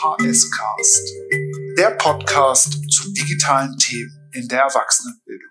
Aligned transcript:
VHS 0.00 0.50
Cast, 0.50 1.12
der 1.76 1.90
Podcast 1.90 2.72
zu 2.90 3.12
digitalen 3.12 3.76
Themen 3.76 4.30
in 4.32 4.48
der 4.48 4.60
Erwachsenenbildung. 4.60 5.50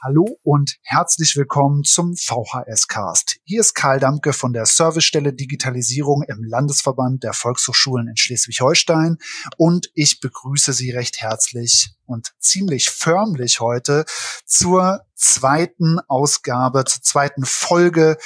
Hallo 0.00 0.38
und 0.44 0.76
herzlich 0.82 1.34
willkommen 1.34 1.82
zum 1.82 2.14
VHS 2.14 2.86
Cast. 2.86 3.38
Hier 3.42 3.62
ist 3.62 3.74
Karl 3.74 3.98
Damke 3.98 4.32
von 4.32 4.52
der 4.52 4.66
Servicestelle 4.66 5.32
Digitalisierung 5.32 6.22
im 6.22 6.44
Landesverband 6.44 7.24
der 7.24 7.32
Volkshochschulen 7.32 8.06
in 8.06 8.16
Schleswig-Holstein 8.16 9.18
und 9.56 9.90
ich 9.94 10.20
begrüße 10.20 10.72
Sie 10.72 10.92
recht 10.92 11.20
herzlich 11.20 11.96
und 12.06 12.32
ziemlich 12.38 12.90
förmlich 12.90 13.58
heute 13.58 14.04
zur 14.46 15.04
zweiten 15.16 15.98
Ausgabe, 16.06 16.84
zur 16.84 17.02
zweiten 17.02 17.44
Folge 17.44 18.18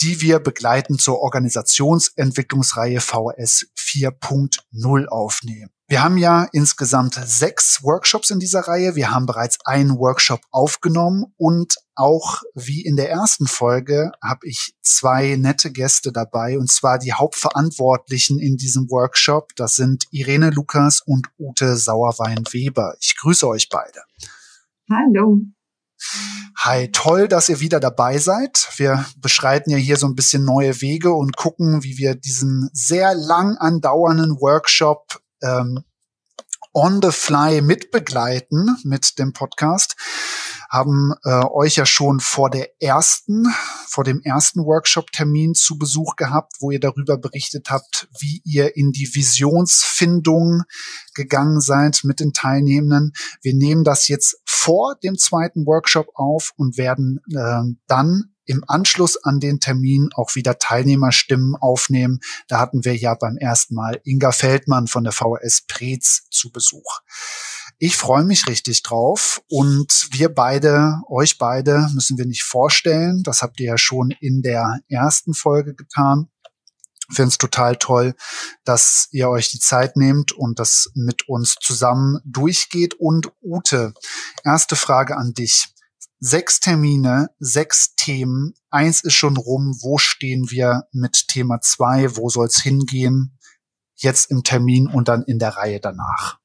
die 0.00 0.20
wir 0.20 0.38
begleiten 0.38 0.98
zur 0.98 1.20
Organisationsentwicklungsreihe 1.20 3.00
VS 3.00 3.66
4.0 3.76 5.06
aufnehmen. 5.06 5.70
Wir 5.90 6.04
haben 6.04 6.18
ja 6.18 6.46
insgesamt 6.52 7.14
sechs 7.14 7.82
Workshops 7.82 8.28
in 8.28 8.38
dieser 8.38 8.60
Reihe. 8.60 8.94
Wir 8.94 9.10
haben 9.10 9.24
bereits 9.24 9.56
einen 9.64 9.98
Workshop 9.98 10.42
aufgenommen 10.50 11.32
und 11.38 11.76
auch 11.94 12.42
wie 12.54 12.84
in 12.84 12.96
der 12.96 13.10
ersten 13.10 13.46
Folge 13.46 14.12
habe 14.22 14.46
ich 14.46 14.74
zwei 14.82 15.36
nette 15.36 15.72
Gäste 15.72 16.12
dabei 16.12 16.58
und 16.58 16.70
zwar 16.70 16.98
die 16.98 17.14
Hauptverantwortlichen 17.14 18.38
in 18.38 18.58
diesem 18.58 18.90
Workshop. 18.90 19.56
Das 19.56 19.76
sind 19.76 20.04
Irene 20.10 20.50
Lukas 20.50 21.00
und 21.00 21.28
Ute 21.38 21.78
Sauerwein-Weber. 21.78 22.96
Ich 23.00 23.16
grüße 23.16 23.48
euch 23.48 23.70
beide. 23.70 24.02
Hallo. 24.90 25.40
Hi, 26.56 26.90
toll, 26.90 27.28
dass 27.28 27.48
ihr 27.48 27.60
wieder 27.60 27.80
dabei 27.80 28.18
seid. 28.18 28.68
Wir 28.76 29.04
beschreiten 29.18 29.70
ja 29.70 29.76
hier 29.76 29.96
so 29.96 30.06
ein 30.06 30.14
bisschen 30.14 30.44
neue 30.44 30.80
Wege 30.80 31.12
und 31.12 31.36
gucken, 31.36 31.84
wie 31.84 31.98
wir 31.98 32.14
diesen 32.14 32.68
sehr 32.72 33.14
lang 33.14 33.56
andauernden 33.56 34.40
Workshop 34.40 35.20
ähm, 35.42 35.84
on 36.72 37.00
the 37.02 37.10
fly 37.10 37.60
mitbegleiten 37.60 38.76
mit 38.84 39.18
dem 39.18 39.32
Podcast 39.32 39.96
haben 40.68 41.14
äh, 41.24 41.44
euch 41.46 41.76
ja 41.76 41.86
schon 41.86 42.20
vor 42.20 42.50
der 42.50 42.68
ersten, 42.80 43.46
vor 43.86 44.04
dem 44.04 44.20
ersten 44.22 44.64
Workshop-Termin 44.64 45.54
zu 45.54 45.78
Besuch 45.78 46.16
gehabt, 46.16 46.56
wo 46.60 46.70
ihr 46.70 46.80
darüber 46.80 47.16
berichtet 47.16 47.70
habt, 47.70 48.08
wie 48.20 48.42
ihr 48.44 48.76
in 48.76 48.92
die 48.92 49.08
Visionsfindung 49.12 50.64
gegangen 51.14 51.60
seid 51.60 52.00
mit 52.04 52.20
den 52.20 52.32
Teilnehmenden. 52.34 53.12
Wir 53.40 53.54
nehmen 53.54 53.82
das 53.82 54.08
jetzt 54.08 54.42
vor 54.44 54.96
dem 55.02 55.16
zweiten 55.16 55.66
Workshop 55.66 56.08
auf 56.14 56.52
und 56.56 56.76
werden 56.76 57.20
äh, 57.34 57.62
dann 57.86 58.34
im 58.48 58.64
Anschluss 58.66 59.22
an 59.22 59.40
den 59.40 59.60
Termin 59.60 60.08
auch 60.14 60.34
wieder 60.34 60.58
Teilnehmerstimmen 60.58 61.54
aufnehmen. 61.54 62.20
Da 62.48 62.58
hatten 62.58 62.84
wir 62.84 62.96
ja 62.96 63.14
beim 63.14 63.36
ersten 63.36 63.74
Mal 63.74 64.00
Inga 64.04 64.32
Feldmann 64.32 64.86
von 64.86 65.04
der 65.04 65.12
VHS 65.12 65.66
Preetz 65.68 66.22
zu 66.30 66.50
Besuch. 66.50 67.00
Ich 67.78 67.96
freue 67.96 68.24
mich 68.24 68.48
richtig 68.48 68.82
drauf 68.82 69.42
und 69.48 70.08
wir 70.12 70.34
beide, 70.34 70.96
euch 71.08 71.38
beide 71.38 71.88
müssen 71.94 72.16
wir 72.16 72.26
nicht 72.26 72.42
vorstellen. 72.42 73.22
Das 73.22 73.42
habt 73.42 73.60
ihr 73.60 73.66
ja 73.66 73.78
schon 73.78 74.10
in 74.20 74.40
der 74.42 74.80
ersten 74.88 75.34
Folge 75.34 75.74
getan. 75.74 76.28
Finde 77.10 77.28
es 77.28 77.38
total 77.38 77.76
toll, 77.76 78.14
dass 78.64 79.08
ihr 79.12 79.28
euch 79.28 79.50
die 79.50 79.60
Zeit 79.60 79.96
nehmt 79.96 80.32
und 80.32 80.58
das 80.58 80.90
mit 80.94 81.28
uns 81.28 81.54
zusammen 81.60 82.18
durchgeht. 82.24 82.94
Und 82.94 83.30
Ute, 83.42 83.94
erste 84.44 84.76
Frage 84.76 85.16
an 85.16 85.32
dich. 85.32 85.68
Sechs 86.20 86.58
Termine, 86.58 87.30
sechs 87.38 87.94
Themen. 87.94 88.54
Eins 88.70 89.04
ist 89.04 89.14
schon 89.14 89.36
rum. 89.36 89.78
Wo 89.80 89.98
stehen 89.98 90.50
wir 90.50 90.88
mit 90.92 91.28
Thema 91.28 91.60
zwei? 91.60 92.16
Wo 92.16 92.28
soll's 92.28 92.60
hingehen? 92.62 93.38
Jetzt 93.94 94.30
im 94.30 94.42
Termin 94.42 94.88
und 94.88 95.08
dann 95.08 95.22
in 95.22 95.38
der 95.38 95.56
Reihe 95.56 95.80
danach. 95.80 96.38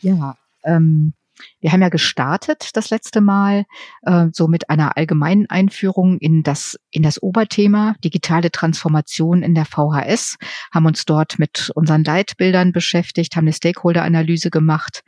Ja, 0.00 0.36
ähm, 0.64 1.14
wir 1.60 1.72
haben 1.72 1.82
ja 1.82 1.88
gestartet 1.88 2.70
das 2.74 2.90
letzte 2.90 3.20
Mal 3.20 3.64
äh, 4.02 4.26
so 4.32 4.48
mit 4.48 4.70
einer 4.70 4.96
allgemeinen 4.96 5.46
Einführung 5.48 6.18
in 6.18 6.42
das 6.42 6.78
in 6.90 7.02
das 7.02 7.22
Oberthema 7.22 7.94
digitale 8.04 8.50
Transformation 8.50 9.42
in 9.42 9.54
der 9.54 9.64
VHS, 9.64 10.36
haben 10.72 10.86
uns 10.86 11.04
dort 11.04 11.38
mit 11.38 11.70
unseren 11.74 12.04
Leitbildern 12.04 12.72
beschäftigt, 12.72 13.36
haben 13.36 13.44
eine 13.44 13.52
Stakeholder-Analyse 13.52 14.50
gemacht 14.50 15.02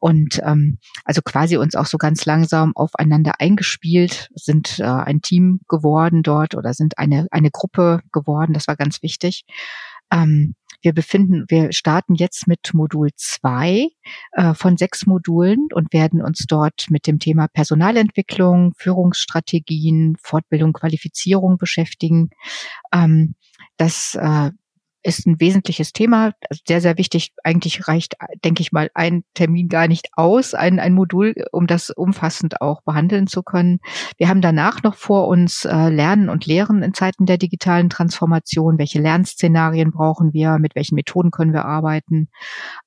und 0.00 0.40
ähm, 0.44 0.78
also 1.04 1.20
quasi 1.22 1.56
uns 1.56 1.74
auch 1.74 1.86
so 1.86 1.98
ganz 1.98 2.24
langsam 2.26 2.72
aufeinander 2.74 3.34
eingespielt, 3.38 4.28
sind 4.34 4.78
äh, 4.78 4.84
ein 4.84 5.20
Team 5.20 5.60
geworden 5.68 6.22
dort 6.22 6.54
oder 6.54 6.74
sind 6.74 6.98
eine 6.98 7.26
eine 7.30 7.50
Gruppe 7.50 8.00
geworden. 8.12 8.52
Das 8.52 8.68
war 8.68 8.76
ganz 8.76 9.02
wichtig. 9.02 9.44
Ähm, 10.10 10.54
wir 10.86 10.94
befinden, 10.94 11.46
wir 11.48 11.72
starten 11.72 12.14
jetzt 12.14 12.46
mit 12.46 12.72
Modul 12.72 13.10
zwei 13.16 13.88
äh, 14.32 14.54
von 14.54 14.76
sechs 14.76 15.04
Modulen 15.04 15.66
und 15.74 15.92
werden 15.92 16.22
uns 16.22 16.44
dort 16.46 16.86
mit 16.90 17.08
dem 17.08 17.18
Thema 17.18 17.48
Personalentwicklung, 17.48 18.72
Führungsstrategien, 18.78 20.14
Fortbildung, 20.22 20.72
Qualifizierung 20.72 21.58
beschäftigen. 21.58 22.30
Ähm, 22.94 23.34
das 23.76 24.14
äh, 24.14 24.52
ist 25.06 25.26
ein 25.26 25.40
wesentliches 25.40 25.92
Thema, 25.92 26.32
also 26.50 26.62
sehr, 26.66 26.80
sehr 26.80 26.98
wichtig. 26.98 27.32
Eigentlich 27.44 27.86
reicht, 27.86 28.16
denke 28.44 28.60
ich 28.60 28.72
mal, 28.72 28.90
ein 28.94 29.22
Termin 29.34 29.68
gar 29.68 29.86
nicht 29.86 30.08
aus, 30.14 30.52
ein, 30.52 30.80
ein 30.80 30.94
Modul, 30.94 31.34
um 31.52 31.68
das 31.68 31.90
umfassend 31.90 32.60
auch 32.60 32.82
behandeln 32.82 33.28
zu 33.28 33.44
können. 33.44 33.78
Wir 34.18 34.28
haben 34.28 34.40
danach 34.40 34.82
noch 34.82 34.96
vor 34.96 35.28
uns 35.28 35.64
äh, 35.64 35.88
Lernen 35.90 36.28
und 36.28 36.46
Lehren 36.46 36.82
in 36.82 36.92
Zeiten 36.92 37.24
der 37.24 37.38
digitalen 37.38 37.88
Transformation. 37.88 38.78
Welche 38.78 39.00
Lernszenarien 39.00 39.92
brauchen 39.92 40.32
wir? 40.32 40.58
Mit 40.58 40.74
welchen 40.74 40.96
Methoden 40.96 41.30
können 41.30 41.52
wir 41.52 41.64
arbeiten? 41.64 42.28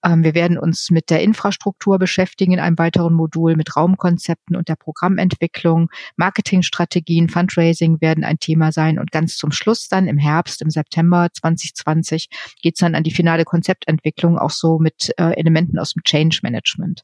Ähm, 0.03 0.23
wir 0.23 0.35
werden 0.35 0.57
uns 0.57 0.91
mit 0.91 1.09
der 1.09 1.21
Infrastruktur 1.21 1.99
beschäftigen 1.99 2.51
in 2.51 2.59
einem 2.59 2.77
weiteren 2.77 3.13
Modul, 3.13 3.55
mit 3.55 3.77
Raumkonzepten 3.77 4.57
und 4.57 4.67
der 4.67 4.75
Programmentwicklung. 4.75 5.89
Marketingstrategien, 6.17 7.29
Fundraising 7.29 8.01
werden 8.01 8.25
ein 8.25 8.39
Thema 8.39 8.73
sein 8.73 8.99
und 8.99 9.11
ganz 9.11 9.37
zum 9.37 9.53
Schluss 9.53 9.87
dann 9.87 10.07
im 10.07 10.17
Herbst, 10.17 10.61
im 10.61 10.69
September 10.69 11.29
2020 11.31 12.08
2020 12.09 12.29
geht 12.61 12.75
es 12.75 12.79
dann 12.79 12.95
an 12.95 13.03
die 13.03 13.11
finale 13.11 13.45
Konzeptentwicklung, 13.45 14.37
auch 14.37 14.49
so 14.49 14.79
mit 14.79 15.11
äh, 15.17 15.33
Elementen 15.37 15.79
aus 15.79 15.93
dem 15.93 16.03
Change 16.03 16.39
Management. 16.43 17.03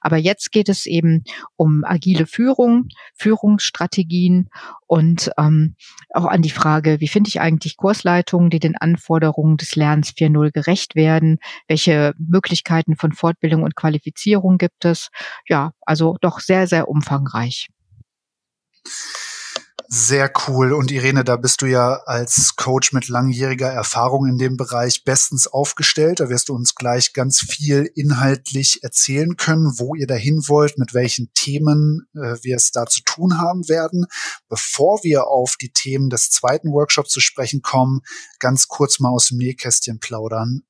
Aber 0.00 0.16
jetzt 0.16 0.52
geht 0.52 0.68
es 0.68 0.86
eben 0.86 1.24
um 1.56 1.84
agile 1.84 2.26
Führung, 2.26 2.88
Führungsstrategien 3.14 4.48
und 4.86 5.30
ähm, 5.38 5.76
auch 6.10 6.26
an 6.26 6.42
die 6.42 6.50
Frage, 6.50 7.00
wie 7.00 7.08
finde 7.08 7.28
ich 7.28 7.40
eigentlich 7.40 7.76
Kursleitungen, 7.76 8.50
die 8.50 8.60
den 8.60 8.76
Anforderungen 8.76 9.56
des 9.56 9.76
Lernens 9.76 10.10
4.0 10.10 10.52
gerecht 10.52 10.94
werden? 10.94 11.38
Welche 11.68 12.14
Möglichkeiten 12.18 12.96
von 12.96 13.12
Fortbildung 13.12 13.62
und 13.62 13.76
Qualifizierung 13.76 14.58
gibt 14.58 14.84
es? 14.84 15.10
Ja, 15.48 15.72
also 15.82 16.16
doch 16.20 16.40
sehr, 16.40 16.66
sehr 16.66 16.88
umfangreich. 16.88 17.68
Sehr 19.96 20.28
cool. 20.48 20.72
Und 20.72 20.90
Irene, 20.90 21.22
da 21.22 21.36
bist 21.36 21.62
du 21.62 21.66
ja 21.66 22.02
als 22.04 22.56
Coach 22.56 22.92
mit 22.92 23.06
langjähriger 23.06 23.68
Erfahrung 23.68 24.26
in 24.26 24.38
dem 24.38 24.56
Bereich 24.56 25.04
bestens 25.04 25.46
aufgestellt. 25.46 26.18
Da 26.18 26.28
wirst 26.28 26.48
du 26.48 26.54
uns 26.56 26.74
gleich 26.74 27.12
ganz 27.12 27.38
viel 27.38 27.88
inhaltlich 27.94 28.82
erzählen 28.82 29.36
können, 29.36 29.78
wo 29.78 29.94
ihr 29.94 30.08
dahin 30.08 30.48
wollt, 30.48 30.78
mit 30.78 30.94
welchen 30.94 31.32
Themen 31.34 32.08
äh, 32.12 32.34
wir 32.42 32.56
es 32.56 32.72
da 32.72 32.86
zu 32.86 33.02
tun 33.02 33.38
haben 33.38 33.68
werden. 33.68 34.06
Bevor 34.48 35.04
wir 35.04 35.28
auf 35.28 35.54
die 35.60 35.72
Themen 35.72 36.10
des 36.10 36.28
zweiten 36.28 36.72
Workshops 36.72 37.10
zu 37.10 37.20
sprechen 37.20 37.62
kommen, 37.62 38.00
ganz 38.40 38.66
kurz 38.66 38.98
mal 38.98 39.10
aus 39.10 39.28
dem 39.28 39.38
Nähkästchen 39.38 40.00
plaudern. 40.00 40.62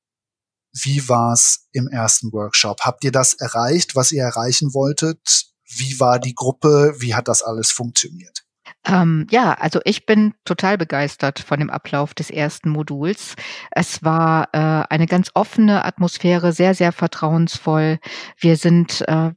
Wie 0.71 1.09
war's 1.09 1.65
im 1.71 1.87
ersten 1.87 2.31
Workshop? 2.31 2.81
Habt 2.81 3.03
ihr 3.03 3.11
das 3.11 3.33
erreicht, 3.33 3.95
was 3.95 4.11
ihr 4.11 4.21
erreichen 4.21 4.75
wolltet? 4.75 5.47
Wie 5.67 5.99
war 5.99 6.19
die 6.19 6.35
Gruppe? 6.35 6.93
Wie 6.99 7.15
hat 7.15 7.27
das 7.27 7.41
alles 7.41 7.71
funktioniert? 7.71 8.44
Ähm, 8.87 9.25
ja, 9.31 9.53
also 9.53 9.79
ich 9.83 10.05
bin 10.05 10.33
total 10.45 10.77
begeistert 10.77 11.39
von 11.39 11.59
dem 11.59 11.69
Ablauf 11.69 12.13
des 12.13 12.29
ersten 12.29 12.69
Moduls. 12.69 13.35
Es 13.71 14.03
war 14.03 14.49
äh, 14.53 14.85
eine 14.89 15.07
ganz 15.07 15.31
offene 15.33 15.83
Atmosphäre, 15.85 16.53
sehr, 16.53 16.75
sehr 16.75 16.91
vertrauensvoll. 16.91 17.99
Wir 18.37 18.57
sind 18.57 19.03
äh, 19.07 19.31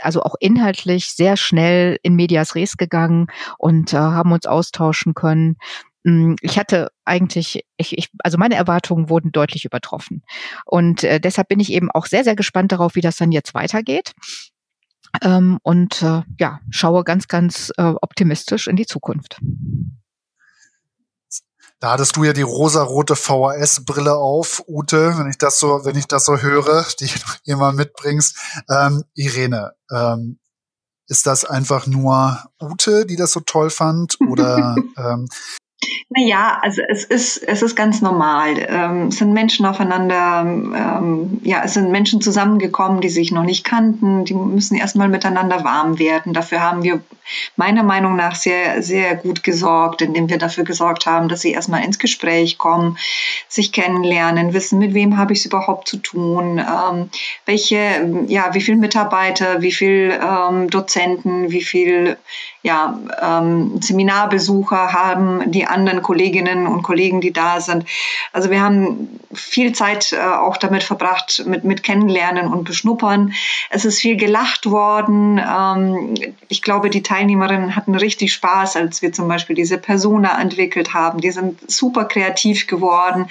also 0.00 0.22
auch 0.22 0.34
inhaltlich 0.40 1.10
sehr 1.10 1.36
schnell 1.36 1.98
in 2.02 2.14
Medias 2.14 2.54
Res 2.54 2.76
gegangen 2.76 3.28
und 3.56 3.92
äh, 3.92 3.96
haben 3.96 4.32
uns 4.32 4.46
austauschen 4.46 5.14
können. 5.14 5.56
Hm, 6.04 6.36
ich 6.40 6.58
hatte 6.58 6.90
eigentlich, 7.04 7.64
ich, 7.76 7.96
ich, 7.96 8.08
also 8.24 8.36
meine 8.36 8.56
Erwartungen 8.56 9.08
wurden 9.08 9.30
deutlich 9.30 9.64
übertroffen. 9.64 10.22
Und 10.64 11.04
äh, 11.04 11.20
deshalb 11.20 11.48
bin 11.48 11.60
ich 11.60 11.72
eben 11.72 11.90
auch 11.90 12.06
sehr, 12.06 12.24
sehr 12.24 12.36
gespannt 12.36 12.72
darauf, 12.72 12.96
wie 12.96 13.00
das 13.00 13.16
dann 13.16 13.32
jetzt 13.32 13.54
weitergeht 13.54 14.12
ähm, 15.22 15.58
und 15.62 16.02
äh, 16.02 16.22
ja, 16.38 16.60
schaue 16.70 17.04
ganz, 17.04 17.28
ganz 17.28 17.72
äh, 17.76 17.94
optimistisch 18.00 18.66
in 18.68 18.76
die 18.76 18.86
Zukunft. 18.86 19.40
Da 21.80 21.92
hattest 21.92 22.16
du 22.16 22.24
ja 22.24 22.32
die 22.32 22.42
rosarote 22.42 23.14
VHS-Brille 23.14 24.16
auf, 24.16 24.64
Ute, 24.66 25.16
wenn 25.16 25.30
ich 25.30 25.38
das 25.38 25.60
so, 25.60 25.84
wenn 25.84 25.96
ich 25.96 26.08
das 26.08 26.24
so 26.24 26.38
höre, 26.38 26.84
die 26.98 27.06
du 27.06 27.52
immer 27.52 27.72
mitbringst. 27.72 28.36
Ähm, 28.68 29.04
Irene, 29.14 29.74
ähm, 29.92 30.40
ist 31.06 31.26
das 31.26 31.44
einfach 31.44 31.86
nur 31.86 32.38
Ute, 32.60 33.06
die 33.06 33.16
das 33.16 33.32
so 33.32 33.40
toll 33.40 33.70
fand? 33.70 34.18
Oder 34.28 34.74
ähm, 34.96 35.28
Naja, 36.18 36.58
also 36.62 36.82
es 36.88 37.04
ist, 37.04 37.36
es 37.44 37.62
ist 37.62 37.76
ganz 37.76 38.00
normal. 38.00 38.66
Ähm, 38.68 39.08
es 39.08 39.18
sind 39.18 39.32
Menschen 39.32 39.66
aufeinander, 39.66 40.40
ähm, 40.42 41.40
ja, 41.44 41.62
es 41.64 41.74
sind 41.74 41.92
Menschen 41.92 42.20
zusammengekommen, 42.20 43.00
die 43.00 43.08
sich 43.08 43.30
noch 43.30 43.44
nicht 43.44 43.62
kannten, 43.62 44.24
die 44.24 44.34
müssen 44.34 44.76
erstmal 44.76 45.08
miteinander 45.08 45.62
warm 45.62 46.00
werden. 46.00 46.32
Dafür 46.32 46.60
haben 46.60 46.82
wir 46.82 47.00
meiner 47.56 47.84
Meinung 47.84 48.16
nach 48.16 48.34
sehr, 48.34 48.82
sehr 48.82 49.14
gut 49.14 49.44
gesorgt, 49.44 50.02
indem 50.02 50.28
wir 50.28 50.38
dafür 50.38 50.64
gesorgt 50.64 51.06
haben, 51.06 51.28
dass 51.28 51.42
sie 51.42 51.52
erstmal 51.52 51.84
ins 51.84 51.98
Gespräch 52.00 52.58
kommen, 52.58 52.98
sich 53.46 53.70
kennenlernen, 53.70 54.54
wissen, 54.54 54.78
mit 54.80 54.94
wem 54.94 55.18
habe 55.18 55.34
ich 55.34 55.40
es 55.40 55.46
überhaupt 55.46 55.86
zu 55.86 55.98
tun, 55.98 56.58
ähm, 56.58 57.10
welche, 57.46 58.26
ja, 58.26 58.54
wie 58.54 58.60
viele 58.60 58.78
Mitarbeiter, 58.78 59.62
wie 59.62 59.72
viele 59.72 60.18
ähm, 60.20 60.68
Dozenten, 60.68 61.50
wie 61.50 61.62
viel 61.62 62.16
ja, 62.68 62.98
ähm, 63.22 63.80
Seminarbesucher 63.80 64.92
haben 64.92 65.50
die 65.50 65.64
anderen 65.64 66.02
Kolleginnen 66.02 66.66
und 66.66 66.82
Kollegen, 66.82 67.22
die 67.22 67.32
da 67.32 67.62
sind. 67.62 67.86
Also 68.34 68.50
wir 68.50 68.60
haben 68.60 69.18
viel 69.32 69.72
Zeit 69.72 70.12
äh, 70.12 70.18
auch 70.18 70.58
damit 70.58 70.82
verbracht, 70.82 71.44
mit, 71.46 71.64
mit 71.64 71.82
Kennenlernen 71.82 72.52
und 72.52 72.64
Beschnuppern. 72.64 73.32
Es 73.70 73.86
ist 73.86 74.00
viel 74.00 74.18
gelacht 74.18 74.70
worden. 74.70 75.38
Ähm, 75.38 76.14
ich 76.48 76.60
glaube, 76.60 76.90
die 76.90 77.02
Teilnehmerinnen 77.02 77.74
hatten 77.74 77.94
richtig 77.94 78.34
Spaß, 78.34 78.76
als 78.76 79.00
wir 79.00 79.14
zum 79.14 79.28
Beispiel 79.28 79.56
diese 79.56 79.78
Persona 79.78 80.38
entwickelt 80.38 80.92
haben. 80.92 81.22
Die 81.22 81.30
sind 81.30 81.70
super 81.70 82.04
kreativ 82.04 82.66
geworden. 82.66 83.30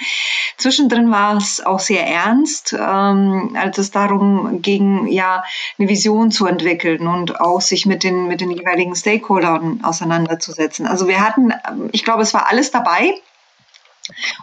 Zwischendrin 0.56 1.12
war 1.12 1.36
es 1.36 1.64
auch 1.64 1.78
sehr 1.78 2.04
ernst, 2.04 2.72
ähm, 2.72 3.56
als 3.56 3.78
es 3.78 3.92
darum 3.92 4.62
ging, 4.62 5.06
ja, 5.06 5.44
eine 5.78 5.88
Vision 5.88 6.32
zu 6.32 6.46
entwickeln 6.46 7.06
und 7.06 7.40
auch 7.40 7.60
sich 7.60 7.86
mit 7.86 8.02
den, 8.02 8.26
mit 8.26 8.40
den 8.40 8.50
jeweiligen 8.50 8.96
Stakeholders 8.96 9.27
Stakeholdern 9.28 9.84
auseinanderzusetzen. 9.84 10.86
Also 10.86 11.06
wir 11.06 11.20
hatten, 11.20 11.52
ich 11.92 12.04
glaube, 12.04 12.22
es 12.22 12.32
war 12.32 12.48
alles 12.48 12.70
dabei 12.70 13.12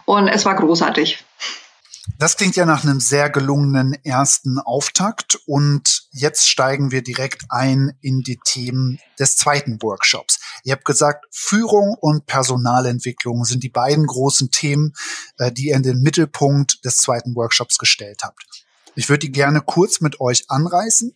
und 0.04 0.28
es 0.28 0.44
war 0.44 0.54
großartig. 0.54 1.24
Das 2.18 2.36
klingt 2.36 2.54
ja 2.54 2.64
nach 2.64 2.84
einem 2.84 3.00
sehr 3.00 3.28
gelungenen 3.30 3.92
ersten 4.04 4.60
Auftakt 4.60 5.38
und 5.44 6.04
jetzt 6.12 6.48
steigen 6.48 6.92
wir 6.92 7.02
direkt 7.02 7.46
ein 7.48 7.98
in 8.00 8.20
die 8.20 8.38
Themen 8.42 9.00
des 9.18 9.36
zweiten 9.36 9.82
Workshops. 9.82 10.38
Ihr 10.62 10.72
habt 10.72 10.84
gesagt, 10.84 11.26
Führung 11.30 11.96
und 12.00 12.26
Personalentwicklung 12.26 13.44
sind 13.44 13.64
die 13.64 13.68
beiden 13.68 14.06
großen 14.06 14.50
Themen, 14.52 14.94
äh, 15.38 15.50
die 15.50 15.68
ihr 15.68 15.76
in 15.76 15.82
den 15.82 16.00
Mittelpunkt 16.00 16.84
des 16.84 16.98
zweiten 16.98 17.34
Workshops 17.34 17.76
gestellt 17.76 18.20
habt. 18.22 18.46
Ich 18.94 19.08
würde 19.08 19.26
die 19.26 19.32
gerne 19.32 19.60
kurz 19.60 20.00
mit 20.00 20.20
euch 20.20 20.48
anreißen 20.48 21.14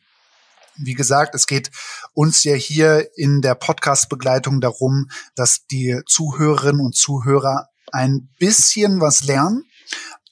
wie 0.77 0.95
gesagt, 0.95 1.35
es 1.35 1.47
geht 1.47 1.71
uns 2.15 2.45
ja 2.45 2.55
hier 2.55 3.09
in 3.17 3.41
der 3.41 3.55
Podcast-Begleitung 3.55 4.61
darum, 4.61 5.11
dass 5.35 5.67
die 5.67 6.01
Zuhörerinnen 6.07 6.81
und 6.81 6.97
Zuhörer 6.97 7.69
ein 7.93 8.29
bisschen 8.39 9.01
was 9.01 9.25
lernen 9.25 9.65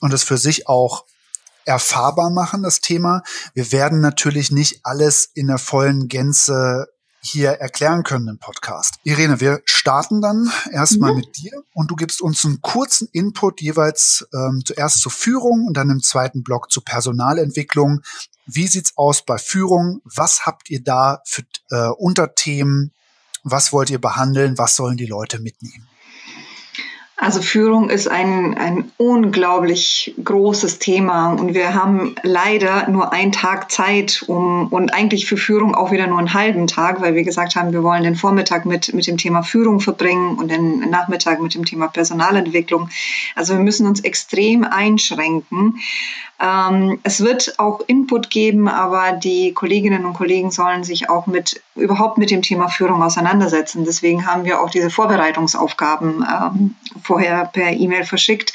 und 0.00 0.12
es 0.12 0.22
für 0.22 0.38
sich 0.38 0.68
auch 0.68 1.04
erfahrbar 1.64 2.30
machen, 2.30 2.62
das 2.62 2.80
Thema. 2.80 3.22
Wir 3.54 3.72
werden 3.72 4.00
natürlich 4.00 4.50
nicht 4.50 4.80
alles 4.84 5.30
in 5.34 5.48
der 5.48 5.58
vollen 5.58 6.08
Gänze 6.08 6.86
hier 7.20 7.50
erklären 7.50 8.04
können 8.04 8.28
im 8.28 8.38
Podcast. 8.38 8.94
Irene, 9.02 9.40
wir 9.40 9.60
starten 9.64 10.22
dann 10.22 10.50
erstmal 10.72 11.12
mhm. 11.12 11.18
mit 11.18 11.36
dir 11.36 11.52
und 11.74 11.90
du 11.90 11.96
gibst 11.96 12.22
uns 12.22 12.44
einen 12.44 12.60
kurzen 12.60 13.08
Input 13.12 13.60
jeweils 13.60 14.26
ähm, 14.32 14.62
zuerst 14.64 15.00
zur 15.00 15.12
Führung 15.12 15.66
und 15.66 15.76
dann 15.76 15.90
im 15.90 16.00
zweiten 16.00 16.42
Block 16.42 16.70
zur 16.70 16.84
Personalentwicklung. 16.84 18.00
Wie 18.50 18.66
sieht's 18.66 18.94
aus 18.96 19.24
bei 19.26 19.36
Führung? 19.36 20.00
Was 20.04 20.46
habt 20.46 20.70
ihr 20.70 20.82
da 20.82 21.20
für 21.26 21.42
äh, 21.70 21.88
Unterthemen? 21.98 22.92
Was 23.44 23.74
wollt 23.74 23.90
ihr 23.90 24.00
behandeln? 24.00 24.56
Was 24.56 24.74
sollen 24.74 24.96
die 24.96 25.06
Leute 25.06 25.38
mitnehmen? 25.38 25.86
Also 27.20 27.42
Führung 27.42 27.90
ist 27.90 28.06
ein, 28.06 28.56
ein 28.56 28.92
unglaublich 28.96 30.14
großes 30.22 30.78
Thema 30.78 31.32
und 31.32 31.52
wir 31.52 31.74
haben 31.74 32.14
leider 32.22 32.88
nur 32.88 33.12
einen 33.12 33.32
Tag 33.32 33.72
Zeit 33.72 34.22
um 34.28 34.68
und 34.68 34.94
eigentlich 34.94 35.26
für 35.26 35.36
Führung 35.36 35.74
auch 35.74 35.90
wieder 35.90 36.06
nur 36.06 36.20
einen 36.20 36.32
halben 36.32 36.68
Tag, 36.68 37.00
weil 37.00 37.16
wir 37.16 37.24
gesagt 37.24 37.56
haben, 37.56 37.72
wir 37.72 37.82
wollen 37.82 38.04
den 38.04 38.14
Vormittag 38.14 38.66
mit, 38.66 38.94
mit 38.94 39.08
dem 39.08 39.16
Thema 39.16 39.42
Führung 39.42 39.80
verbringen 39.80 40.38
und 40.38 40.48
den 40.48 40.90
Nachmittag 40.90 41.40
mit 41.40 41.56
dem 41.56 41.64
Thema 41.64 41.88
Personalentwicklung. 41.88 42.88
Also 43.34 43.54
wir 43.54 43.60
müssen 43.60 43.88
uns 43.88 43.98
extrem 44.00 44.62
einschränken. 44.62 45.80
Ähm, 46.40 47.00
es 47.02 47.20
wird 47.20 47.58
auch 47.58 47.80
Input 47.88 48.30
geben, 48.30 48.68
aber 48.68 49.12
die 49.12 49.52
Kolleginnen 49.52 50.04
und 50.04 50.14
Kollegen 50.14 50.52
sollen 50.52 50.84
sich 50.84 51.10
auch 51.10 51.26
mit 51.26 51.60
überhaupt 51.74 52.18
mit 52.18 52.30
dem 52.30 52.42
Thema 52.42 52.68
Führung 52.68 53.02
auseinandersetzen. 53.02 53.84
Deswegen 53.84 54.26
haben 54.26 54.44
wir 54.44 54.60
auch 54.60 54.70
diese 54.70 54.90
Vorbereitungsaufgaben 54.90 56.24
ähm, 56.24 56.74
vorher 57.02 57.46
per 57.46 57.72
E-Mail 57.72 58.04
verschickt, 58.04 58.52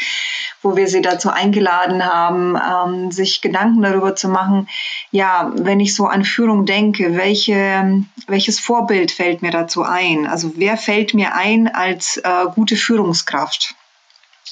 wo 0.62 0.78
wir 0.78 0.88
sie 0.88 1.02
dazu 1.02 1.30
eingeladen 1.30 2.06
haben, 2.06 2.56
ähm, 2.56 3.12
sich 3.12 3.42
Gedanken 3.42 3.82
darüber 3.82 4.16
zu 4.16 4.30
machen, 4.30 4.70
ja, 5.12 5.52
wenn 5.56 5.82
ich 5.82 5.94
so 5.94 6.06
an 6.06 6.24
Führung 6.24 6.66
denke, 6.66 7.18
welche, 7.18 8.06
welches 8.28 8.62
Vorbild 8.62 9.12
fällt 9.12 9.42
mir 9.42 9.52
dazu 9.52 9.84
ein? 9.84 10.26
Also 10.26 10.54
wer 10.56 10.78
fällt 10.78 11.14
mir 11.14 11.36
ein 11.36 11.68
als 11.68 12.18
äh, 12.18 12.46
gute 12.56 12.78
Führungskraft? 12.78 13.76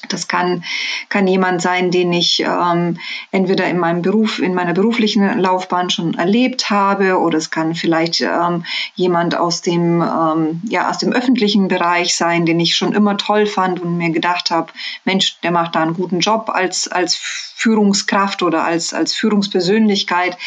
Das 0.09 0.27
kann, 0.27 0.63
kann 1.09 1.27
jemand 1.27 1.61
sein, 1.61 1.91
den 1.91 2.11
ich 2.11 2.39
ähm, 2.39 2.97
entweder 3.31 3.67
in 3.67 3.77
meinem 3.77 4.01
Beruf, 4.01 4.39
in 4.39 4.53
meiner 4.53 4.73
beruflichen 4.73 5.39
Laufbahn 5.39 5.89
schon 5.89 6.15
erlebt 6.15 6.69
habe, 6.69 7.19
oder 7.19 7.37
es 7.37 7.51
kann 7.51 7.75
vielleicht 7.75 8.21
ähm, 8.21 8.65
jemand 8.95 9.35
aus 9.35 9.61
dem, 9.61 10.01
ähm, 10.01 10.61
ja, 10.67 10.89
aus 10.89 10.97
dem 10.97 11.11
öffentlichen 11.11 11.67
Bereich 11.67 12.15
sein, 12.15 12.45
den 12.45 12.59
ich 12.59 12.75
schon 12.75 12.93
immer 12.93 13.17
toll 13.17 13.45
fand 13.45 13.79
und 13.79 13.97
mir 13.97 14.11
gedacht 14.11 14.49
habe, 14.49 14.71
Mensch, 15.05 15.39
der 15.41 15.51
macht 15.51 15.75
da 15.75 15.81
einen 15.81 15.93
guten 15.93 16.19
Job 16.19 16.49
als, 16.49 16.87
als 16.87 17.15
Führungskraft 17.15 18.41
oder 18.41 18.63
als, 18.63 18.93
als 18.93 19.13
Führungspersönlichkeit. 19.13 20.37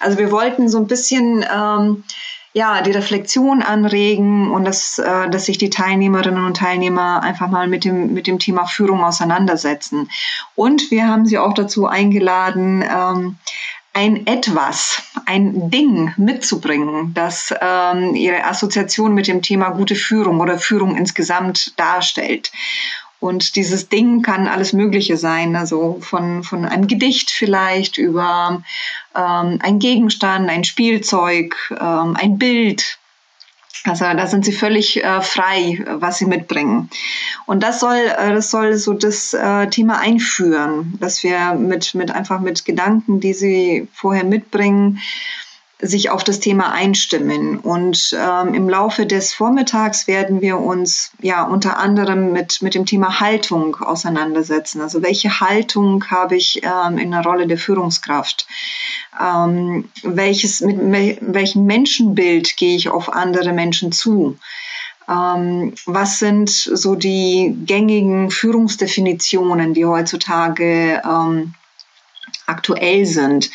Also 0.00 0.18
wir 0.18 0.30
wollten 0.30 0.68
so 0.68 0.78
ein 0.78 0.86
bisschen 0.86 1.44
ähm, 1.50 2.04
ja, 2.58 2.82
die 2.82 2.90
Reflexion 2.90 3.62
anregen 3.62 4.50
und 4.50 4.64
dass, 4.64 4.98
äh, 4.98 5.30
dass 5.30 5.46
sich 5.46 5.58
die 5.58 5.70
Teilnehmerinnen 5.70 6.44
und 6.44 6.56
Teilnehmer 6.56 7.22
einfach 7.22 7.48
mal 7.48 7.68
mit 7.68 7.84
dem, 7.84 8.12
mit 8.12 8.26
dem 8.26 8.40
Thema 8.40 8.66
Führung 8.66 9.04
auseinandersetzen. 9.04 10.10
Und 10.56 10.90
wir 10.90 11.06
haben 11.06 11.24
sie 11.24 11.38
auch 11.38 11.54
dazu 11.54 11.86
eingeladen, 11.86 12.82
ähm, 12.82 13.36
ein 13.94 14.26
etwas, 14.26 15.04
ein 15.24 15.70
Ding 15.70 16.12
mitzubringen, 16.16 17.14
das 17.14 17.54
ähm, 17.60 18.16
ihre 18.16 18.44
Assoziation 18.44 19.14
mit 19.14 19.28
dem 19.28 19.40
Thema 19.40 19.70
gute 19.70 19.94
Führung 19.94 20.40
oder 20.40 20.58
Führung 20.58 20.96
insgesamt 20.96 21.78
darstellt. 21.78 22.50
Und 23.20 23.56
dieses 23.56 23.88
Ding 23.88 24.22
kann 24.22 24.46
alles 24.46 24.72
Mögliche 24.72 25.16
sein, 25.16 25.56
also 25.56 25.98
von, 26.00 26.44
von 26.44 26.64
einem 26.64 26.86
Gedicht 26.86 27.30
vielleicht 27.30 27.98
über 27.98 28.62
ähm, 29.14 29.58
ein 29.60 29.78
Gegenstand, 29.80 30.48
ein 30.48 30.62
Spielzeug, 30.62 31.56
ähm, 31.80 32.16
ein 32.16 32.38
Bild. 32.38 32.98
Also 33.84 34.04
da 34.04 34.26
sind 34.26 34.44
sie 34.44 34.52
völlig 34.52 35.02
äh, 35.02 35.20
frei, 35.20 35.84
was 35.86 36.18
sie 36.18 36.26
mitbringen. 36.26 36.90
Und 37.46 37.62
das 37.62 37.80
soll, 37.80 37.96
äh, 37.96 38.32
das 38.34 38.50
soll 38.50 38.74
so 38.74 38.92
das 38.92 39.34
äh, 39.34 39.66
Thema 39.68 39.98
einführen, 39.98 40.94
dass 41.00 41.22
wir 41.24 41.54
mit, 41.54 41.94
mit 41.94 42.10
einfach 42.12 42.40
mit 42.40 42.64
Gedanken, 42.64 43.20
die 43.20 43.34
sie 43.34 43.88
vorher 43.92 44.24
mitbringen, 44.24 45.00
sich 45.80 46.10
auf 46.10 46.24
das 46.24 46.40
Thema 46.40 46.72
einstimmen. 46.72 47.58
Und 47.58 48.16
ähm, 48.18 48.54
im 48.54 48.68
Laufe 48.68 49.06
des 49.06 49.32
Vormittags 49.32 50.08
werden 50.08 50.40
wir 50.40 50.58
uns 50.58 51.12
ja 51.22 51.44
unter 51.44 51.78
anderem 51.78 52.32
mit, 52.32 52.62
mit 52.62 52.74
dem 52.74 52.84
Thema 52.84 53.20
Haltung 53.20 53.76
auseinandersetzen. 53.76 54.80
Also 54.80 55.02
welche 55.02 55.40
Haltung 55.40 56.04
habe 56.10 56.36
ich 56.36 56.62
ähm, 56.64 56.98
in 56.98 57.12
der 57.12 57.22
Rolle 57.22 57.46
der 57.46 57.58
Führungskraft? 57.58 58.48
Ähm, 59.20 59.88
welches, 60.02 60.60
mit 60.60 60.78
welchem 61.20 61.64
Menschenbild 61.64 62.56
gehe 62.56 62.76
ich 62.76 62.88
auf 62.88 63.12
andere 63.12 63.52
Menschen 63.52 63.92
zu? 63.92 64.36
Ähm, 65.08 65.74
was 65.86 66.18
sind 66.18 66.50
so 66.50 66.96
die 66.96 67.56
gängigen 67.66 68.30
Führungsdefinitionen, 68.30 69.74
die 69.74 69.86
heutzutage 69.86 71.00
ähm, 71.04 71.54
aktuell 72.46 73.06
sind? 73.06 73.50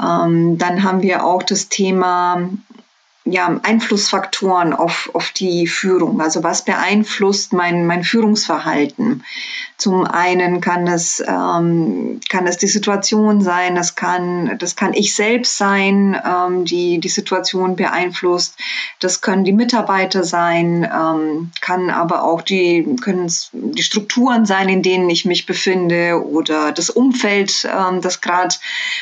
Ähm, 0.00 0.58
dann 0.58 0.82
haben 0.82 1.02
wir 1.02 1.24
auch 1.24 1.42
das 1.42 1.68
Thema 1.68 2.48
ja, 3.26 3.58
Einflussfaktoren 3.62 4.72
auf, 4.72 5.10
auf 5.12 5.32
die 5.32 5.66
Führung. 5.66 6.20
Also 6.20 6.44
was 6.44 6.64
beeinflusst 6.64 7.52
mein, 7.52 7.84
mein 7.84 8.04
Führungsverhalten? 8.04 9.24
Zum 9.76 10.04
einen 10.04 10.60
kann 10.60 10.86
es, 10.86 11.22
ähm, 11.26 12.20
kann 12.30 12.46
es 12.46 12.56
die 12.56 12.68
Situation 12.68 13.42
sein, 13.42 13.74
das 13.74 13.96
kann, 13.96 14.56
das 14.58 14.76
kann 14.76 14.94
ich 14.94 15.14
selbst 15.14 15.58
sein, 15.58 16.18
ähm, 16.24 16.64
die 16.64 16.98
die 16.98 17.08
Situation 17.08 17.74
beeinflusst. 17.76 18.56
Das 19.00 19.20
können 19.20 19.44
die 19.44 19.52
Mitarbeiter 19.52 20.22
sein, 20.22 20.84
ähm, 20.84 21.50
kann 21.60 21.90
aber 21.90 22.22
auch 22.22 22.42
die, 22.42 22.96
können 23.02 23.30
die 23.52 23.82
Strukturen 23.82 24.46
sein, 24.46 24.68
in 24.68 24.82
denen 24.82 25.10
ich 25.10 25.24
mich 25.24 25.46
befinde 25.46 26.24
oder 26.24 26.70
das 26.70 26.88
Umfeld, 26.90 27.68
ähm, 27.70 28.00
das 28.00 28.20
gerade 28.20 28.54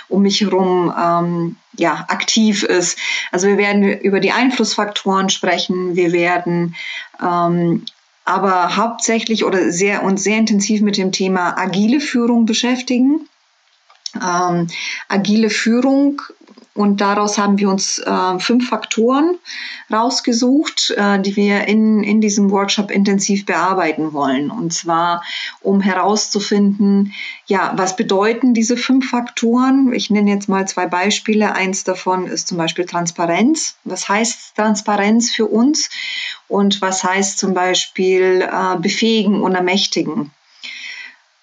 um 0.08 0.22
mich 0.22 0.40
herum 0.40 0.92
ähm, 0.98 1.56
ja, 1.76 2.04
aktiv 2.08 2.62
ist. 2.62 2.98
Also 3.32 3.48
wir 3.48 3.58
werden 3.58 3.82
über 4.00 4.20
die 4.20 4.32
Einflussfaktoren 4.32 5.28
sprechen. 5.30 5.96
Wir 5.96 6.12
werden 6.12 6.76
ähm, 7.22 7.84
aber 8.24 8.76
hauptsächlich 8.76 9.44
oder 9.44 9.70
sehr 9.70 10.02
und 10.02 10.18
sehr 10.18 10.38
intensiv 10.38 10.80
mit 10.80 10.96
dem 10.96 11.12
Thema 11.12 11.58
agile 11.58 12.00
Führung 12.00 12.46
beschäftigen. 12.46 13.28
Ähm, 14.16 14.68
agile 15.08 15.50
Führung 15.50 16.22
und 16.74 17.00
daraus 17.00 17.38
haben 17.38 17.58
wir 17.58 17.70
uns 17.70 18.00
äh, 18.00 18.38
fünf 18.40 18.68
Faktoren 18.68 19.38
rausgesucht, 19.92 20.92
äh, 20.96 21.20
die 21.20 21.36
wir 21.36 21.68
in, 21.68 22.02
in 22.02 22.20
diesem 22.20 22.50
Workshop 22.50 22.90
intensiv 22.90 23.46
bearbeiten 23.46 24.12
wollen. 24.12 24.50
Und 24.50 24.72
zwar, 24.72 25.22
um 25.60 25.80
herauszufinden, 25.80 27.12
ja, 27.46 27.72
was 27.76 27.94
bedeuten 27.94 28.54
diese 28.54 28.76
fünf 28.76 29.08
Faktoren? 29.08 29.92
Ich 29.92 30.10
nenne 30.10 30.32
jetzt 30.32 30.48
mal 30.48 30.66
zwei 30.66 30.86
Beispiele. 30.86 31.54
Eins 31.54 31.84
davon 31.84 32.26
ist 32.26 32.48
zum 32.48 32.58
Beispiel 32.58 32.86
Transparenz. 32.86 33.76
Was 33.84 34.08
heißt 34.08 34.56
Transparenz 34.56 35.30
für 35.30 35.46
uns? 35.46 35.90
Und 36.48 36.82
was 36.82 37.04
heißt 37.04 37.38
zum 37.38 37.54
Beispiel 37.54 38.48
äh, 38.50 38.76
befähigen 38.78 39.42
und 39.42 39.54
ermächtigen? 39.54 40.32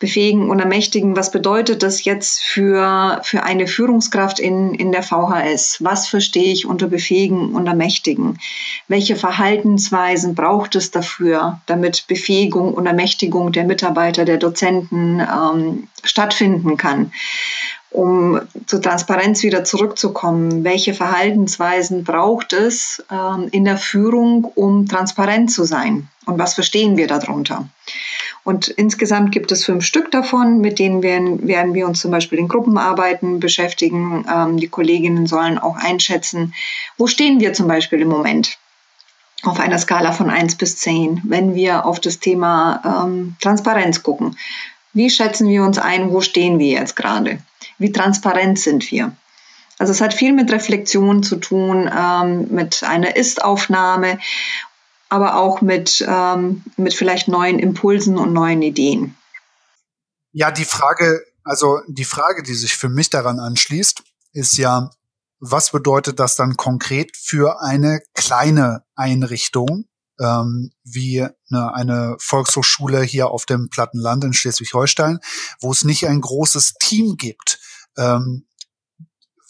Befähigen 0.01 0.49
und 0.49 0.59
ermächtigen. 0.59 1.15
Was 1.15 1.31
bedeutet 1.31 1.83
das 1.83 2.03
jetzt 2.03 2.41
für, 2.41 3.21
für 3.23 3.43
eine 3.43 3.67
Führungskraft 3.67 4.39
in, 4.39 4.73
in 4.73 4.91
der 4.91 5.03
VHS? 5.03 5.77
Was 5.81 6.09
verstehe 6.09 6.51
ich 6.51 6.65
unter 6.65 6.87
befähigen 6.87 7.53
und 7.53 7.67
ermächtigen? 7.67 8.39
Welche 8.89 9.15
Verhaltensweisen 9.15 10.35
braucht 10.35 10.75
es 10.75 10.91
dafür, 10.91 11.61
damit 11.67 12.07
Befähigung 12.07 12.73
und 12.73 12.87
Ermächtigung 12.87 13.53
der 13.53 13.63
Mitarbeiter, 13.63 14.25
der 14.25 14.37
Dozenten 14.37 15.21
ähm, 15.21 15.87
stattfinden 16.03 16.75
kann? 16.75 17.13
um 17.93 18.39
zur 18.67 18.81
Transparenz 18.81 19.43
wieder 19.43 19.65
zurückzukommen. 19.65 20.63
Welche 20.63 20.93
Verhaltensweisen 20.93 22.05
braucht 22.05 22.53
es 22.53 23.03
ähm, 23.11 23.49
in 23.51 23.65
der 23.65 23.75
Führung, 23.75 24.45
um 24.45 24.87
transparent 24.87 25.51
zu 25.51 25.65
sein? 25.65 26.07
Und 26.25 26.39
was 26.39 26.53
verstehen 26.53 26.95
wir 26.95 27.07
darunter? 27.07 27.67
Und 28.43 28.69
insgesamt 28.69 29.31
gibt 29.31 29.51
es 29.51 29.65
fünf 29.65 29.85
Stück 29.85 30.09
davon, 30.11 30.59
mit 30.61 30.79
denen 30.79 31.03
werden, 31.03 31.47
werden 31.47 31.73
wir 31.73 31.87
uns 31.87 32.01
zum 32.01 32.09
Beispiel 32.09 32.39
in 32.39 32.47
Gruppenarbeiten 32.47 33.39
beschäftigen. 33.39 34.25
Ähm, 34.31 34.57
die 34.57 34.67
Kolleginnen 34.67 35.27
sollen 35.27 35.59
auch 35.59 35.75
einschätzen, 35.75 36.53
wo 36.97 37.07
stehen 37.07 37.39
wir 37.39 37.53
zum 37.53 37.67
Beispiel 37.67 38.01
im 38.01 38.07
Moment 38.07 38.57
auf 39.43 39.59
einer 39.59 39.77
Skala 39.77 40.11
von 40.11 40.29
eins 40.29 40.55
bis 40.55 40.77
zehn, 40.77 41.21
wenn 41.23 41.55
wir 41.55 41.85
auf 41.85 41.99
das 41.99 42.19
Thema 42.19 43.05
ähm, 43.05 43.35
Transparenz 43.41 44.03
gucken. 44.03 44.37
Wie 44.93 45.09
schätzen 45.09 45.47
wir 45.47 45.63
uns 45.63 45.77
ein? 45.77 46.11
Wo 46.11 46.21
stehen 46.21 46.59
wir 46.59 46.79
jetzt 46.79 46.95
gerade? 46.95 47.39
Wie 47.77 47.91
transparent 47.91 48.59
sind 48.59 48.91
wir? 48.91 49.13
Also 49.79 49.93
es 49.93 50.01
hat 50.01 50.13
viel 50.13 50.33
mit 50.33 50.51
Reflexion 50.51 51.23
zu 51.23 51.37
tun, 51.37 51.89
ähm, 51.95 52.47
mit 52.51 52.83
einer 52.83 53.15
Ist-Aufnahme 53.15 54.19
aber 55.11 55.35
auch 55.35 55.59
mit, 55.59 56.03
ähm, 56.07 56.63
mit 56.77 56.93
vielleicht 56.93 57.27
neuen 57.27 57.59
Impulsen 57.59 58.17
und 58.17 58.31
neuen 58.31 58.61
Ideen. 58.61 59.17
Ja, 60.31 60.51
die 60.51 60.63
Frage, 60.63 61.25
also 61.43 61.81
die 61.89 62.05
Frage, 62.05 62.43
die 62.43 62.53
sich 62.53 62.77
für 62.77 62.87
mich 62.87 63.09
daran 63.09 63.37
anschließt, 63.37 64.03
ist 64.31 64.57
ja, 64.57 64.89
was 65.41 65.71
bedeutet 65.71 66.19
das 66.19 66.37
dann 66.37 66.55
konkret 66.55 67.17
für 67.17 67.61
eine 67.61 68.01
kleine 68.13 68.85
Einrichtung, 68.95 69.83
ähm, 70.17 70.71
wie 70.85 71.21
eine, 71.21 71.73
eine 71.73 72.15
Volkshochschule 72.19 73.01
hier 73.01 73.31
auf 73.31 73.45
dem 73.45 73.67
Plattenland 73.69 74.23
in 74.23 74.33
Schleswig-Holstein, 74.33 75.19
wo 75.59 75.73
es 75.73 75.83
nicht 75.83 76.07
ein 76.07 76.21
großes 76.21 76.75
Team 76.79 77.17
gibt, 77.17 77.59
ähm, 77.97 78.47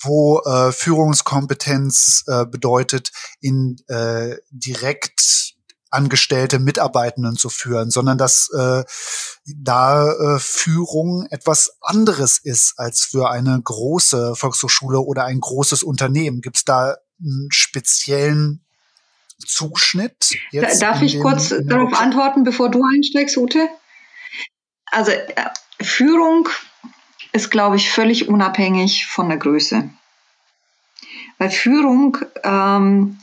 wo 0.01 0.39
äh, 0.39 0.71
Führungskompetenz 0.71 2.23
äh, 2.25 2.47
bedeutet, 2.47 3.11
in 3.39 3.75
äh, 3.87 4.37
direkt 4.49 5.50
angestellte 5.91 6.59
Mitarbeitenden 6.59 7.35
zu 7.35 7.49
führen, 7.49 7.91
sondern 7.91 8.17
dass 8.17 8.49
äh, 8.57 8.83
da 9.45 10.11
äh, 10.11 10.39
Führung 10.39 11.27
etwas 11.29 11.77
anderes 11.81 12.37
ist 12.37 12.73
als 12.77 13.05
für 13.05 13.29
eine 13.29 13.61
große 13.61 14.35
Volkshochschule 14.35 14.99
oder 14.99 15.25
ein 15.25 15.39
großes 15.39 15.83
Unternehmen. 15.83 16.41
Gibt 16.41 16.57
es 16.57 16.65
da 16.65 16.95
einen 17.19 17.49
speziellen 17.51 18.65
Zuschnitt? 19.45 20.37
Darf 20.79 21.01
ich 21.01 21.13
den, 21.13 21.21
kurz 21.21 21.53
darauf 21.65 21.93
antworten, 21.93 22.43
bevor 22.43 22.69
du 22.69 22.83
einsteigst, 22.83 23.37
Ute? 23.37 23.67
Also 24.85 25.11
äh, 25.11 25.49
Führung 25.81 26.49
ist, 27.33 27.49
glaube 27.49 27.75
ich, 27.77 27.89
völlig 27.91 28.27
unabhängig 28.27 29.07
von 29.07 29.29
der 29.29 29.37
Größe. 29.37 29.89
Weil 31.37 31.49
Führung 31.49 32.17
ähm, 32.43 33.17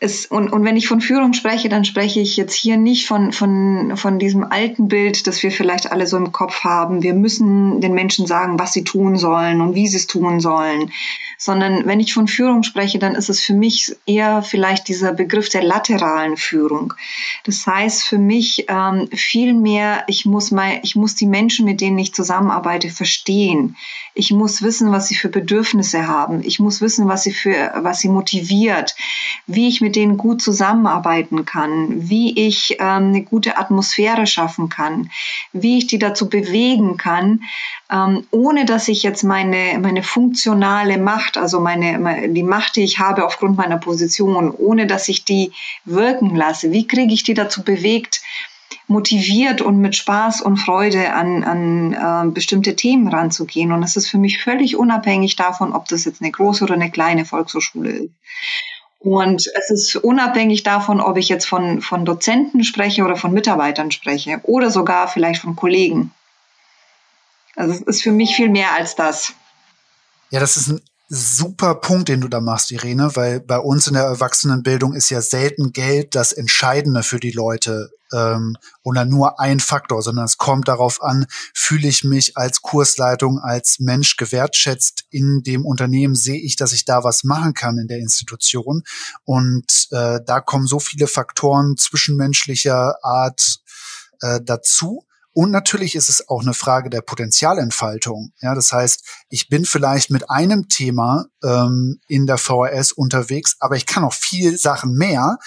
es, 0.00 0.26
und, 0.26 0.52
und 0.52 0.64
wenn 0.64 0.76
ich 0.76 0.86
von 0.86 1.00
Führung 1.00 1.32
spreche, 1.32 1.68
dann 1.68 1.84
spreche 1.84 2.20
ich 2.20 2.36
jetzt 2.36 2.54
hier 2.54 2.76
nicht 2.76 3.06
von, 3.06 3.32
von, 3.32 3.96
von 3.96 4.18
diesem 4.18 4.44
alten 4.44 4.86
Bild, 4.86 5.26
das 5.26 5.42
wir 5.42 5.50
vielleicht 5.50 5.90
alle 5.90 6.06
so 6.06 6.16
im 6.16 6.30
Kopf 6.30 6.62
haben. 6.62 7.02
Wir 7.02 7.14
müssen 7.14 7.80
den 7.80 7.94
Menschen 7.94 8.26
sagen, 8.26 8.58
was 8.58 8.72
sie 8.72 8.84
tun 8.84 9.16
sollen 9.16 9.60
und 9.60 9.74
wie 9.74 9.88
sie 9.88 9.96
es 9.96 10.06
tun 10.06 10.38
sollen. 10.38 10.92
Sondern 11.40 11.86
wenn 11.86 12.00
ich 12.00 12.12
von 12.12 12.26
Führung 12.26 12.64
spreche, 12.64 12.98
dann 12.98 13.14
ist 13.14 13.30
es 13.30 13.40
für 13.40 13.54
mich 13.54 13.94
eher 14.06 14.42
vielleicht 14.42 14.88
dieser 14.88 15.12
Begriff 15.12 15.48
der 15.48 15.62
lateralen 15.62 16.36
Führung. 16.36 16.94
Das 17.44 17.64
heißt 17.64 18.02
für 18.04 18.18
mich 18.18 18.66
ähm, 18.68 19.08
viel 19.12 19.54
mehr, 19.54 20.02
ich 20.08 20.26
muss, 20.26 20.52
ich 20.82 20.96
muss 20.96 21.14
die 21.14 21.26
Menschen, 21.26 21.64
mit 21.64 21.80
denen 21.80 21.98
ich 21.98 22.12
zusammenarbeite, 22.12 22.90
verstehen. 22.90 23.76
Ich 24.14 24.32
muss 24.32 24.62
wissen, 24.62 24.90
was 24.90 25.06
sie 25.06 25.14
für 25.14 25.28
Bedürfnisse 25.28 26.08
haben. 26.08 26.42
Ich 26.42 26.58
muss 26.58 26.80
wissen, 26.80 27.06
was 27.06 27.22
sie 27.22 27.32
für, 27.32 27.72
was 27.76 28.00
sie 28.00 28.08
motiviert, 28.08 28.96
wie 29.46 29.68
ich 29.68 29.80
mit 29.80 29.94
denen 29.94 30.16
gut 30.16 30.42
zusammenarbeiten 30.42 31.44
kann, 31.44 32.10
wie 32.10 32.36
ich 32.36 32.78
ähm, 32.80 33.08
eine 33.08 33.22
gute 33.22 33.56
Atmosphäre 33.58 34.26
schaffen 34.26 34.68
kann, 34.68 35.10
wie 35.52 35.78
ich 35.78 35.86
die 35.86 36.00
dazu 36.00 36.28
bewegen 36.28 36.96
kann, 36.96 37.42
ähm, 37.90 38.26
ohne 38.30 38.64
dass 38.64 38.88
ich 38.88 39.02
jetzt 39.02 39.22
meine, 39.22 39.78
meine 39.80 40.02
funktionale 40.02 40.98
Macht, 40.98 41.38
also 41.38 41.60
meine, 41.60 42.28
die 42.28 42.42
Macht, 42.42 42.76
die 42.76 42.84
ich 42.84 42.98
habe 42.98 43.24
aufgrund 43.24 43.56
meiner 43.56 43.78
Position, 43.78 44.50
ohne 44.50 44.86
dass 44.86 45.08
ich 45.08 45.24
die 45.24 45.52
wirken 45.84 46.36
lasse. 46.36 46.70
Wie 46.70 46.86
kriege 46.86 47.14
ich 47.14 47.22
die 47.22 47.34
dazu 47.34 47.62
bewegt, 47.62 48.20
motiviert 48.88 49.60
und 49.60 49.78
mit 49.78 49.96
Spaß 49.96 50.40
und 50.40 50.56
Freude 50.56 51.12
an, 51.12 51.44
an 51.44 51.92
äh, 51.92 52.30
bestimmte 52.30 52.74
Themen 52.74 53.08
ranzugehen. 53.08 53.70
Und 53.72 53.82
das 53.82 53.96
ist 53.96 54.08
für 54.08 54.18
mich 54.18 54.42
völlig 54.42 54.76
unabhängig 54.76 55.36
davon, 55.36 55.72
ob 55.72 55.88
das 55.88 56.04
jetzt 56.04 56.22
eine 56.22 56.30
große 56.30 56.64
oder 56.64 56.74
eine 56.74 56.90
kleine 56.90 57.24
Volkshochschule 57.24 57.90
ist. 57.90 58.10
Und 58.98 59.46
es 59.54 59.70
ist 59.70 59.96
unabhängig 59.96 60.64
davon, 60.64 61.00
ob 61.00 61.18
ich 61.18 61.28
jetzt 61.28 61.46
von, 61.46 61.80
von 61.82 62.04
Dozenten 62.04 62.64
spreche 62.64 63.04
oder 63.04 63.16
von 63.16 63.32
Mitarbeitern 63.32 63.92
spreche 63.92 64.40
oder 64.42 64.70
sogar 64.70 65.06
vielleicht 65.06 65.40
von 65.40 65.54
Kollegen. 65.54 66.12
Also 67.58 67.74
es 67.74 67.80
ist 67.80 68.02
für 68.02 68.12
mich 68.12 68.36
viel 68.36 68.50
mehr 68.50 68.72
als 68.72 68.94
das. 68.94 69.32
Ja, 70.30 70.38
das 70.38 70.56
ist 70.56 70.68
ein 70.68 70.80
super 71.08 71.74
Punkt, 71.74 72.08
den 72.08 72.20
du 72.20 72.28
da 72.28 72.40
machst, 72.40 72.70
Irene, 72.70 73.16
weil 73.16 73.40
bei 73.40 73.58
uns 73.58 73.88
in 73.88 73.94
der 73.94 74.04
Erwachsenenbildung 74.04 74.94
ist 74.94 75.10
ja 75.10 75.20
selten 75.20 75.72
Geld 75.72 76.14
das 76.14 76.32
Entscheidende 76.32 77.02
für 77.02 77.18
die 77.18 77.32
Leute 77.32 77.90
ähm, 78.12 78.56
oder 78.84 79.04
nur 79.04 79.40
ein 79.40 79.58
Faktor, 79.58 80.02
sondern 80.02 80.26
es 80.26 80.36
kommt 80.36 80.68
darauf 80.68 81.02
an, 81.02 81.26
fühle 81.52 81.88
ich 81.88 82.04
mich 82.04 82.36
als 82.36 82.62
Kursleitung, 82.62 83.40
als 83.40 83.80
Mensch 83.80 84.16
gewertschätzt 84.16 85.06
in 85.10 85.42
dem 85.42 85.66
Unternehmen, 85.66 86.14
sehe 86.14 86.40
ich, 86.40 86.54
dass 86.54 86.72
ich 86.72 86.84
da 86.84 87.02
was 87.02 87.24
machen 87.24 87.54
kann 87.54 87.78
in 87.78 87.88
der 87.88 87.98
Institution. 87.98 88.84
Und 89.24 89.88
äh, 89.90 90.20
da 90.24 90.40
kommen 90.40 90.68
so 90.68 90.78
viele 90.78 91.08
Faktoren 91.08 91.76
zwischenmenschlicher 91.76 93.02
Art 93.02 93.58
äh, 94.20 94.40
dazu. 94.44 95.07
Und 95.38 95.52
natürlich 95.52 95.94
ist 95.94 96.08
es 96.08 96.28
auch 96.28 96.42
eine 96.42 96.52
Frage 96.52 96.90
der 96.90 97.00
Potenzialentfaltung. 97.00 98.32
Ja, 98.40 98.56
das 98.56 98.72
heißt, 98.72 99.04
ich 99.28 99.48
bin 99.48 99.64
vielleicht 99.64 100.10
mit 100.10 100.28
einem 100.28 100.68
Thema 100.68 101.26
ähm, 101.44 102.00
in 102.08 102.26
der 102.26 102.38
VHS 102.38 102.90
unterwegs, 102.90 103.54
aber 103.60 103.76
ich 103.76 103.86
kann 103.86 104.02
auch 104.02 104.14
viel 104.14 104.58
Sachen 104.58 104.94
mehr, 104.94 105.38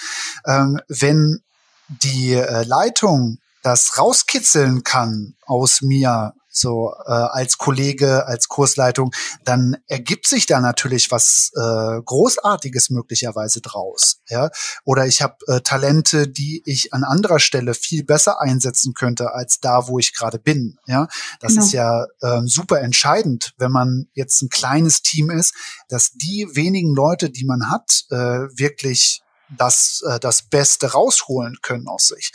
ähm, 0.46 0.80
wenn 0.88 1.40
die 1.88 2.32
äh, 2.32 2.62
Leitung 2.62 3.36
das 3.62 3.98
rauskitzeln 3.98 4.82
kann 4.82 5.34
aus 5.44 5.82
mir, 5.82 6.32
so 6.52 6.94
äh, 7.06 7.10
als 7.10 7.58
Kollege, 7.58 8.26
als 8.26 8.48
Kursleitung, 8.48 9.12
dann 9.44 9.76
ergibt 9.86 10.26
sich 10.26 10.46
da 10.46 10.60
natürlich 10.60 11.10
was 11.10 11.50
äh, 11.56 12.02
Großartiges 12.04 12.90
möglicherweise 12.90 13.60
draus. 13.60 14.20
Ja? 14.28 14.50
Oder 14.84 15.06
ich 15.06 15.22
habe 15.22 15.36
äh, 15.48 15.60
Talente, 15.62 16.28
die 16.28 16.62
ich 16.66 16.92
an 16.92 17.04
anderer 17.04 17.40
Stelle 17.40 17.74
viel 17.74 18.04
besser 18.04 18.40
einsetzen 18.40 18.94
könnte 18.94 19.32
als 19.32 19.60
da, 19.60 19.88
wo 19.88 19.98
ich 19.98 20.14
gerade 20.14 20.38
bin. 20.38 20.78
Ja, 20.86 21.08
das 21.40 21.52
genau. 21.52 21.64
ist 21.64 21.72
ja 21.72 22.06
äh, 22.20 22.40
super 22.44 22.80
entscheidend, 22.80 23.54
wenn 23.56 23.72
man 23.72 24.08
jetzt 24.12 24.42
ein 24.42 24.50
kleines 24.50 25.02
Team 25.02 25.30
ist, 25.30 25.54
dass 25.88 26.12
die 26.12 26.48
wenigen 26.52 26.94
Leute, 26.94 27.30
die 27.30 27.44
man 27.44 27.70
hat, 27.70 28.04
äh, 28.10 28.16
wirklich 28.16 29.22
das, 29.56 30.02
äh, 30.06 30.18
das 30.18 30.42
Beste 30.42 30.92
rausholen 30.92 31.56
können 31.62 31.88
aus 31.88 32.08
sich. 32.08 32.32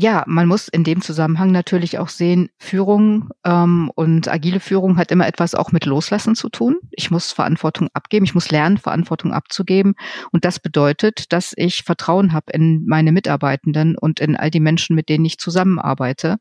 Ja, 0.00 0.22
man 0.28 0.46
muss 0.46 0.68
in 0.68 0.84
dem 0.84 1.00
Zusammenhang 1.00 1.50
natürlich 1.50 1.98
auch 1.98 2.08
sehen, 2.08 2.50
Führung 2.56 3.30
ähm, 3.44 3.90
und 3.96 4.28
agile 4.28 4.60
Führung 4.60 4.96
hat 4.96 5.10
immer 5.10 5.26
etwas 5.26 5.56
auch 5.56 5.72
mit 5.72 5.86
Loslassen 5.86 6.36
zu 6.36 6.48
tun. 6.50 6.76
Ich 6.92 7.10
muss 7.10 7.32
Verantwortung 7.32 7.88
abgeben, 7.94 8.24
ich 8.24 8.32
muss 8.32 8.52
lernen, 8.52 8.78
Verantwortung 8.78 9.32
abzugeben. 9.32 9.96
Und 10.30 10.44
das 10.44 10.60
bedeutet, 10.60 11.32
dass 11.32 11.52
ich 11.56 11.82
Vertrauen 11.82 12.32
habe 12.32 12.52
in 12.52 12.86
meine 12.86 13.10
Mitarbeitenden 13.10 13.98
und 13.98 14.20
in 14.20 14.36
all 14.36 14.52
die 14.52 14.60
Menschen, 14.60 14.94
mit 14.94 15.08
denen 15.08 15.24
ich 15.24 15.38
zusammenarbeite 15.38 16.36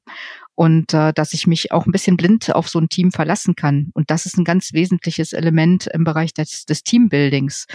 und 0.58 0.92
äh, 0.96 1.14
dass 1.14 1.34
ich 1.34 1.46
mich 1.46 1.72
auch 1.72 1.86
ein 1.86 1.92
bisschen 1.92 2.18
blind 2.18 2.54
auf 2.56 2.68
so 2.68 2.80
ein 2.80 2.90
Team 2.90 3.12
verlassen 3.12 3.56
kann. 3.56 3.92
Und 3.94 4.10
das 4.10 4.26
ist 4.26 4.40
ein 4.40 4.44
ganz 4.44 4.74
wesentliches 4.74 5.32
Element 5.32 5.86
im 5.86 6.04
Bereich 6.04 6.34
des, 6.34 6.66
des 6.66 6.82
Teambuildings. 6.82 7.68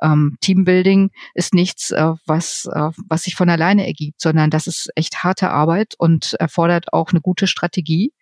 Ähm, 0.00 0.38
Teambuilding 0.40 1.10
ist 1.34 1.52
nichts, 1.52 1.90
äh, 1.90 2.12
was, 2.26 2.68
äh, 2.72 2.90
was 3.08 3.24
sich 3.24 3.34
von 3.34 3.50
alleine 3.50 3.88
ergibt, 3.88 4.20
sondern 4.20 4.50
das 4.50 4.68
ist 4.68 4.88
echt 4.94 5.24
harte 5.24 5.50
Arbeit 5.50 5.96
und 5.98 6.34
erfordert 6.34 6.92
auch 6.92 7.10
eine 7.10 7.20
gute 7.20 7.48
Strategie. 7.48 8.12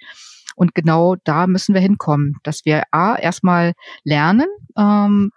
Und 0.55 0.75
genau 0.75 1.17
da 1.25 1.47
müssen 1.47 1.75
wir 1.75 1.83
hinkommen, 1.83 2.37
dass 2.43 2.65
wir 2.65 2.85
A, 2.93 3.17
erstmal 3.17 3.75
lernen, 4.03 4.49
ähm, 4.79 5.31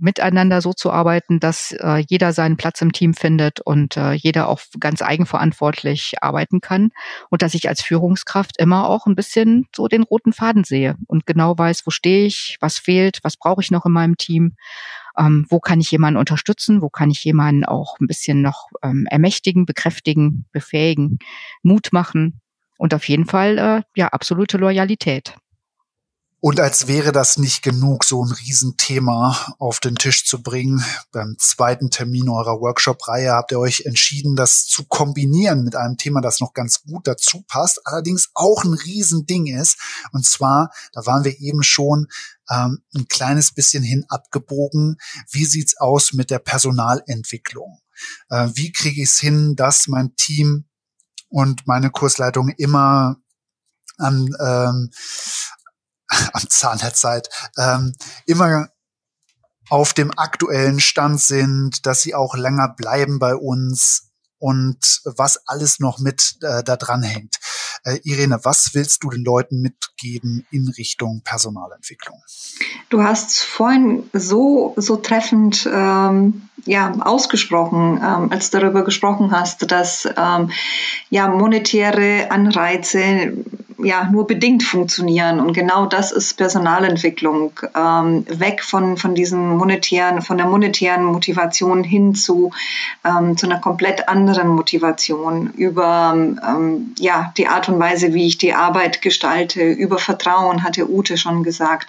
miteinander 0.00 0.60
so 0.60 0.72
zu 0.72 0.90
arbeiten, 0.90 1.40
dass 1.40 1.72
äh, 1.72 2.04
jeder 2.08 2.32
seinen 2.32 2.56
Platz 2.56 2.80
im 2.80 2.92
Team 2.92 3.14
findet 3.14 3.60
und 3.60 3.96
äh, 3.96 4.12
jeder 4.12 4.48
auch 4.48 4.60
ganz 4.78 5.02
eigenverantwortlich 5.02 6.14
arbeiten 6.20 6.60
kann 6.60 6.90
und 7.30 7.42
dass 7.42 7.54
ich 7.54 7.68
als 7.68 7.82
Führungskraft 7.82 8.58
immer 8.58 8.88
auch 8.88 9.06
ein 9.06 9.14
bisschen 9.14 9.66
so 9.74 9.88
den 9.88 10.02
roten 10.02 10.32
Faden 10.32 10.64
sehe 10.64 10.96
und 11.06 11.26
genau 11.26 11.56
weiß, 11.56 11.86
wo 11.86 11.90
stehe 11.90 12.26
ich, 12.26 12.56
was 12.60 12.78
fehlt, 12.78 13.18
was 13.22 13.36
brauche 13.36 13.60
ich 13.62 13.70
noch 13.70 13.86
in 13.86 13.92
meinem 13.92 14.16
Team, 14.16 14.54
ähm, 15.18 15.46
wo 15.48 15.60
kann 15.60 15.80
ich 15.80 15.90
jemanden 15.90 16.18
unterstützen, 16.18 16.82
wo 16.82 16.88
kann 16.88 17.10
ich 17.10 17.24
jemanden 17.24 17.64
auch 17.64 17.98
ein 18.00 18.06
bisschen 18.06 18.42
noch 18.42 18.68
ähm, 18.82 19.06
ermächtigen, 19.10 19.66
bekräftigen, 19.66 20.46
befähigen, 20.52 21.18
Mut 21.62 21.88
machen 21.92 22.40
und 22.78 22.94
auf 22.94 23.08
jeden 23.08 23.26
Fall 23.26 23.58
äh, 23.58 23.82
ja 23.96 24.08
absolute 24.08 24.58
Loyalität. 24.58 25.34
Und 26.40 26.60
als 26.60 26.86
wäre 26.86 27.10
das 27.10 27.36
nicht 27.36 27.62
genug, 27.62 28.04
so 28.04 28.24
ein 28.24 28.30
Riesenthema 28.30 29.56
auf 29.58 29.80
den 29.80 29.96
Tisch 29.96 30.24
zu 30.24 30.40
bringen, 30.40 30.84
beim 31.10 31.34
zweiten 31.38 31.90
Termin 31.90 32.28
eurer 32.28 32.60
Workshop-Reihe 32.60 33.32
habt 33.32 33.50
ihr 33.50 33.58
euch 33.58 33.86
entschieden, 33.86 34.36
das 34.36 34.66
zu 34.66 34.84
kombinieren 34.84 35.64
mit 35.64 35.74
einem 35.74 35.96
Thema, 35.96 36.20
das 36.20 36.38
noch 36.38 36.54
ganz 36.54 36.82
gut 36.82 37.08
dazu 37.08 37.42
passt, 37.48 37.80
allerdings 37.84 38.30
auch 38.34 38.62
ein 38.62 38.74
Riesending 38.74 39.48
ist. 39.48 39.78
Und 40.12 40.24
zwar, 40.24 40.70
da 40.92 41.04
waren 41.06 41.24
wir 41.24 41.40
eben 41.40 41.64
schon 41.64 42.06
ähm, 42.48 42.84
ein 42.94 43.08
kleines 43.08 43.52
bisschen 43.52 43.82
hin 43.82 44.04
abgebogen. 44.08 44.96
Wie 45.30 45.44
sieht's 45.44 45.76
aus 45.76 46.12
mit 46.12 46.30
der 46.30 46.38
Personalentwicklung? 46.38 47.80
Äh, 48.30 48.50
wie 48.54 48.70
kriege 48.70 49.02
ich 49.02 49.08
es 49.08 49.18
hin, 49.18 49.56
dass 49.56 49.88
mein 49.88 50.14
Team 50.14 50.66
und 51.28 51.66
meine 51.66 51.90
Kursleitung 51.90 52.50
immer 52.50 53.16
an, 53.98 54.34
ähm, 54.40 54.90
am 56.32 56.48
Zahn 56.48 56.78
der 56.78 56.94
Zeit, 56.94 57.28
ähm, 57.56 57.94
immer 58.26 58.68
auf 59.70 59.92
dem 59.92 60.10
aktuellen 60.16 60.80
Stand 60.80 61.20
sind, 61.20 61.86
dass 61.86 62.02
sie 62.02 62.14
auch 62.14 62.34
länger 62.34 62.68
bleiben 62.68 63.18
bei 63.18 63.34
uns 63.34 64.08
und 64.38 65.02
was 65.04 65.46
alles 65.46 65.80
noch 65.80 65.98
mit 65.98 66.36
äh, 66.42 66.62
da 66.62 66.76
dran 66.76 67.02
hängt. 67.02 67.38
Äh, 67.84 67.98
Irene, 68.04 68.38
was 68.44 68.70
willst 68.72 69.02
du 69.02 69.10
den 69.10 69.24
Leuten 69.24 69.60
mitgeben 69.60 70.46
in 70.50 70.68
Richtung 70.76 71.22
Personalentwicklung? 71.24 72.16
Du 72.88 73.02
hast 73.02 73.42
vorhin 73.42 74.08
so 74.12 74.74
so 74.76 74.96
treffend 74.96 75.68
ähm, 75.70 76.48
ja 76.64 76.92
ausgesprochen, 77.00 78.00
ähm, 78.02 78.32
als 78.32 78.50
du 78.50 78.60
darüber 78.60 78.84
gesprochen 78.84 79.32
hast, 79.32 79.70
dass 79.70 80.08
ähm, 80.16 80.50
ja 81.10 81.28
monetäre 81.28 82.30
Anreize 82.30 83.32
ja 83.78 84.08
nur 84.10 84.26
bedingt 84.26 84.62
funktionieren. 84.62 85.40
Und 85.40 85.52
genau 85.52 85.86
das 85.86 86.12
ist 86.12 86.36
Personalentwicklung. 86.36 87.52
Ähm, 87.76 88.24
weg 88.28 88.62
von, 88.62 88.96
von 88.96 89.14
diesen 89.14 89.56
monetären, 89.56 90.22
von 90.22 90.36
der 90.36 90.46
monetären 90.46 91.04
Motivation 91.04 91.84
hin 91.84 92.14
zu, 92.14 92.50
ähm, 93.04 93.36
zu 93.36 93.46
einer 93.46 93.60
komplett 93.60 94.08
anderen 94.08 94.48
Motivation 94.48 95.50
über 95.52 96.12
ähm, 96.14 96.94
ja, 96.98 97.32
die 97.36 97.46
Art 97.46 97.68
und 97.68 97.78
Weise, 97.78 98.14
wie 98.14 98.26
ich 98.26 98.38
die 98.38 98.54
Arbeit 98.54 99.00
gestalte, 99.02 99.62
über 99.62 99.98
Vertrauen, 99.98 100.64
hatte 100.64 100.90
Ute 100.90 101.16
schon 101.16 101.42
gesagt, 101.42 101.88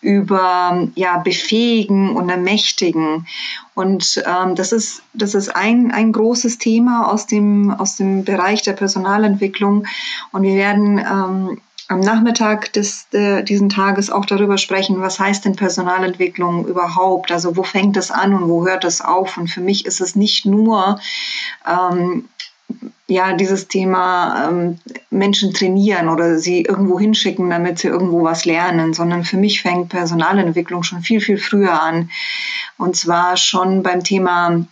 über 0.00 0.88
ja, 0.94 1.18
befähigen 1.18 2.14
und 2.14 2.28
ermächtigen. 2.28 3.26
Und 3.74 4.22
ähm, 4.24 4.54
das 4.54 4.72
ist, 4.72 5.02
das 5.12 5.34
ist 5.34 5.54
ein, 5.54 5.90
ein 5.90 6.12
großes 6.12 6.58
Thema 6.58 7.10
aus 7.10 7.26
dem, 7.26 7.70
aus 7.70 7.96
dem 7.96 8.24
Bereich 8.24 8.62
der 8.62 8.72
Personalentwicklung. 8.72 9.86
Und 10.32 10.42
wir 10.42 10.54
werden 10.54 10.98
ähm, 10.98 11.60
am 11.88 12.00
Nachmittag 12.00 12.72
des, 12.72 13.06
äh, 13.12 13.42
diesen 13.42 13.68
Tages 13.68 14.10
auch 14.10 14.24
darüber 14.24 14.58
sprechen, 14.58 15.00
was 15.00 15.18
heißt 15.18 15.44
denn 15.44 15.56
Personalentwicklung 15.56 16.66
überhaupt? 16.66 17.30
Also 17.30 17.56
wo 17.56 17.62
fängt 17.62 17.96
es 17.96 18.10
an 18.10 18.32
und 18.32 18.48
wo 18.48 18.66
hört 18.66 18.84
es 18.84 19.00
auf? 19.00 19.36
Und 19.36 19.48
für 19.48 19.60
mich 19.60 19.84
ist 19.84 20.00
es 20.00 20.16
nicht 20.16 20.46
nur 20.46 20.98
ähm, 21.66 22.28
ja, 23.06 23.34
dieses 23.34 23.68
Thema 23.68 24.48
ähm, 24.48 24.78
Menschen 25.10 25.52
trainieren 25.52 26.08
oder 26.08 26.38
sie 26.38 26.62
irgendwo 26.62 26.98
hinschicken, 26.98 27.50
damit 27.50 27.78
sie 27.78 27.88
irgendwo 27.88 28.22
was 28.22 28.44
lernen, 28.44 28.94
sondern 28.94 29.24
für 29.24 29.36
mich 29.36 29.60
fängt 29.60 29.90
Personalentwicklung 29.90 30.82
schon 30.82 31.02
viel, 31.02 31.20
viel 31.20 31.36
früher 31.36 31.80
an. 31.80 32.10
Und 32.78 32.96
zwar 32.96 33.36
schon 33.36 33.82
beim 33.82 34.02
Thema 34.02 34.64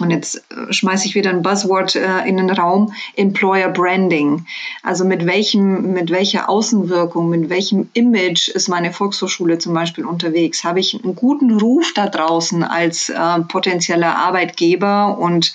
und 0.00 0.10
jetzt 0.10 0.44
äh, 0.50 0.72
schmeiße 0.72 1.06
ich 1.06 1.14
wieder 1.14 1.30
ein 1.30 1.42
Buzzword 1.42 1.96
äh, 1.96 2.26
in 2.26 2.36
den 2.36 2.50
Raum, 2.50 2.92
Employer 3.16 3.68
Branding. 3.68 4.46
Also 4.82 5.04
mit 5.04 5.26
welchem, 5.26 5.92
mit 5.92 6.10
welcher 6.10 6.48
Außenwirkung, 6.48 7.28
mit 7.28 7.50
welchem 7.50 7.88
Image 7.94 8.48
ist 8.48 8.68
meine 8.68 8.92
Volkshochschule 8.92 9.58
zum 9.58 9.74
Beispiel 9.74 10.04
unterwegs? 10.04 10.64
Habe 10.64 10.80
ich 10.80 11.02
einen 11.02 11.14
guten 11.14 11.58
Ruf 11.58 11.92
da 11.94 12.08
draußen 12.08 12.64
als 12.64 13.08
äh, 13.08 13.40
potenzieller 13.48 14.16
Arbeitgeber 14.16 15.18
und 15.18 15.52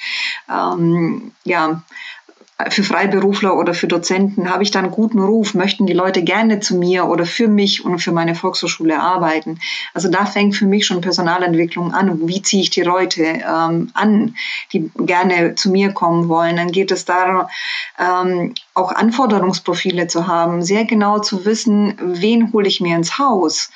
ähm, 0.50 1.32
ja, 1.44 1.84
für 2.70 2.84
Freiberufler 2.84 3.58
oder 3.58 3.74
für 3.74 3.88
Dozenten 3.88 4.50
habe 4.50 4.64
ich 4.64 4.72
da 4.72 4.80
einen 4.80 4.92
guten 4.92 5.20
Ruf, 5.20 5.54
möchten 5.54 5.86
die 5.86 5.94
Leute 5.94 6.24
gerne 6.24 6.60
zu 6.60 6.76
mir 6.76 7.06
oder 7.06 7.26
für 7.26 7.48
mich 7.48 7.84
und 7.84 8.00
für 8.00 8.12
meine 8.12 8.36
Volkshochschule 8.36 9.00
arbeiten. 9.00 9.60
Also 9.94 10.10
da 10.10 10.26
fängt 10.26 10.56
für 10.56 10.66
mich 10.66 10.86
schon 10.86 11.02
Personalentwicklung 11.02 11.94
an. 11.94 12.28
Wie 12.28 12.42
ziehe 12.42 12.62
ich 12.62 12.70
die 12.70 12.82
Leute 12.82 13.24
ähm, 13.24 13.92
an, 13.94 14.36
die 14.72 14.92
gerne 14.98 15.56
zu 15.56 15.72
mir 15.72 15.94
kommen 15.94 16.30
wollen? 16.30 16.56
Dann 16.56 16.72
geht 16.72 16.92
es 16.92 17.06
darum, 17.06 17.48
ähm, 18.00 18.54
auch 18.76 18.92
Anforderungsprofile 18.92 20.08
zu 20.08 20.28
haben, 20.28 20.64
sehr 20.64 20.86
genau 20.86 21.20
zu 21.20 21.46
wissen, 21.46 21.96
wen 22.02 22.52
hole 22.54 22.68
ich 22.68 22.82
mir 22.82 22.96
ins 22.96 23.20
Haus, 23.20 23.70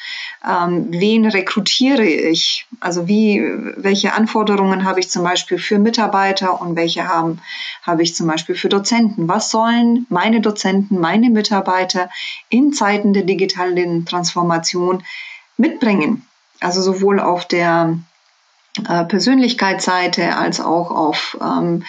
ähm, 0.47 0.87
wen 0.89 1.25
rekrutiere 1.25 2.05
ich, 2.05 2.65
also 2.79 3.07
wie, 3.07 3.43
welche 3.77 4.13
Anforderungen 4.13 4.85
habe 4.85 4.99
ich 4.99 5.09
zum 5.09 5.23
Beispiel 5.23 5.59
für 5.59 5.77
Mitarbeiter 5.77 6.61
und 6.61 6.75
welche 6.75 7.07
haben, 7.07 7.41
habe 7.83 8.01
ich 8.01 8.15
zum 8.15 8.27
Beispiel 8.27 8.55
für 8.55 8.66
Dozenten. 8.69 9.27
Was 9.27 9.49
sollen 9.49 10.05
meine 10.09 10.41
Dozenten, 10.41 10.99
meine 10.99 11.29
Mitarbeiter 11.29 12.09
in 12.49 12.73
Zeiten 12.73 13.13
der 13.13 13.23
digitalen 13.23 14.05
Transformation 14.05 15.03
mitbringen? 15.57 16.25
Also 16.59 16.81
sowohl 16.81 17.19
auf 17.19 17.45
der 17.45 17.97
Persönlichkeitsseite 18.83 20.35
als 20.35 20.59
auch 20.59 20.91
auf, 20.91 21.37
ähm, 21.41 21.83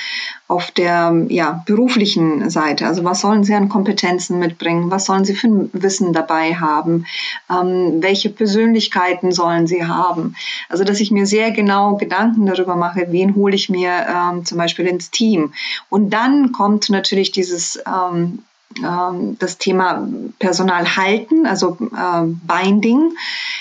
auf 0.46 0.70
der 0.70 1.26
ja, 1.28 1.62
beruflichen 1.66 2.48
Seite. 2.50 2.86
Also 2.86 3.04
was 3.04 3.20
sollen 3.20 3.44
sie 3.44 3.54
an 3.54 3.68
Kompetenzen 3.68 4.38
mitbringen? 4.38 4.90
Was 4.90 5.04
sollen 5.04 5.24
sie 5.24 5.34
für 5.34 5.48
ein 5.48 5.70
Wissen 5.72 6.12
dabei 6.12 6.54
haben? 6.54 7.06
Ähm, 7.50 8.02
welche 8.02 8.30
Persönlichkeiten 8.30 9.32
sollen 9.32 9.66
sie 9.66 9.86
haben? 9.86 10.34
Also 10.68 10.84
dass 10.84 11.00
ich 11.00 11.10
mir 11.10 11.26
sehr 11.26 11.50
genau 11.50 11.96
Gedanken 11.96 12.46
darüber 12.46 12.76
mache, 12.76 13.08
wen 13.10 13.34
hole 13.34 13.54
ich 13.54 13.68
mir 13.68 14.06
ähm, 14.08 14.44
zum 14.44 14.58
Beispiel 14.58 14.86
ins 14.86 15.10
Team. 15.10 15.52
Und 15.90 16.10
dann 16.10 16.52
kommt 16.52 16.88
natürlich 16.88 17.30
dieses 17.32 17.78
ähm, 17.86 18.42
das 18.82 19.58
Thema 19.58 20.06
Personal 20.38 20.96
halten, 20.96 21.46
also 21.46 21.76
äh, 21.80 22.22
Binding. 22.24 23.12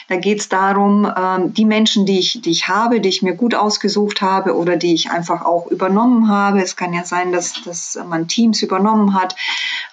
Da 0.10 0.18
geht 0.18 0.40
es 0.40 0.50
darum, 0.50 1.06
äh, 1.06 1.50
die 1.50 1.66
Menschen, 1.66 2.06
die 2.06 2.20
ich, 2.20 2.42
die 2.42 2.52
ich 2.52 2.68
habe, 2.68 3.02
die 3.02 3.10
ich 3.10 3.22
mir 3.22 3.36
gut 3.36 3.56
ausgesucht 3.56 4.22
habe 4.22 4.56
oder 4.56 4.78
die 4.78 4.94
ich 4.94 5.12
einfach 5.12 5.46
auch 5.46 5.68
übernommen 5.68 6.30
habe. 6.30 6.62
Es 6.62 6.76
kann 6.76 6.94
ja 6.94 7.04
sein, 7.04 7.32
dass, 7.32 7.62
dass 7.64 8.00
man 8.08 8.28
Teams 8.28 8.62
übernommen 8.62 9.14
hat. 9.14 9.36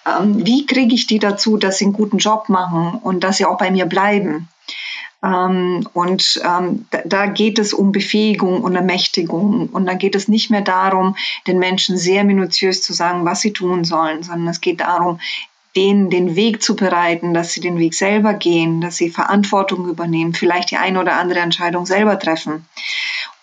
Ähm, 0.05 0.45
wie 0.45 0.65
kriege 0.65 0.95
ich 0.95 1.07
die 1.07 1.19
dazu, 1.19 1.57
dass 1.57 1.77
sie 1.77 1.85
einen 1.85 1.93
guten 1.93 2.17
Job 2.17 2.49
machen 2.49 2.99
und 3.01 3.23
dass 3.23 3.37
sie 3.37 3.45
auch 3.45 3.57
bei 3.57 3.71
mir 3.71 3.85
bleiben? 3.85 4.47
Ähm, 5.25 5.87
und 5.93 6.41
ähm, 6.45 6.85
da, 7.05 7.25
geht 7.25 7.57
es 7.57 7.73
um 7.73 7.91
Befähigung 7.91 8.61
und 8.61 8.75
Ermächtigung. 8.75 9.69
Und 9.69 9.85
da 9.87 9.95
geht 9.95 10.15
es 10.15 10.27
nicht 10.27 10.51
mehr 10.51 10.61
darum, 10.61 11.15
den 11.47 11.57
Menschen 11.57 11.97
sehr 11.97 12.23
minutiös 12.23 12.81
zu 12.81 12.93
sagen, 12.93 13.25
was 13.25 13.41
sie 13.41 13.51
tun 13.51 13.83
sollen, 13.83 14.21
sondern 14.21 14.47
es 14.47 14.61
geht 14.61 14.81
darum, 14.81 15.19
denen 15.75 16.09
den 16.09 16.35
Weg 16.35 16.61
zu 16.61 16.75
bereiten, 16.75 17.33
dass 17.33 17.51
sie 17.51 17.59
den 17.59 17.79
Weg 17.79 17.95
selber 17.95 18.33
gehen, 18.33 18.79
dass 18.79 18.95
sie 18.95 19.09
Verantwortung 19.09 19.89
übernehmen, 19.89 20.33
vielleicht 20.33 20.71
die 20.71 20.77
eine 20.77 21.01
oder 21.01 21.17
andere 21.17 21.39
Entscheidung 21.39 21.85
selber 21.85 22.17
treffen. 22.17 22.65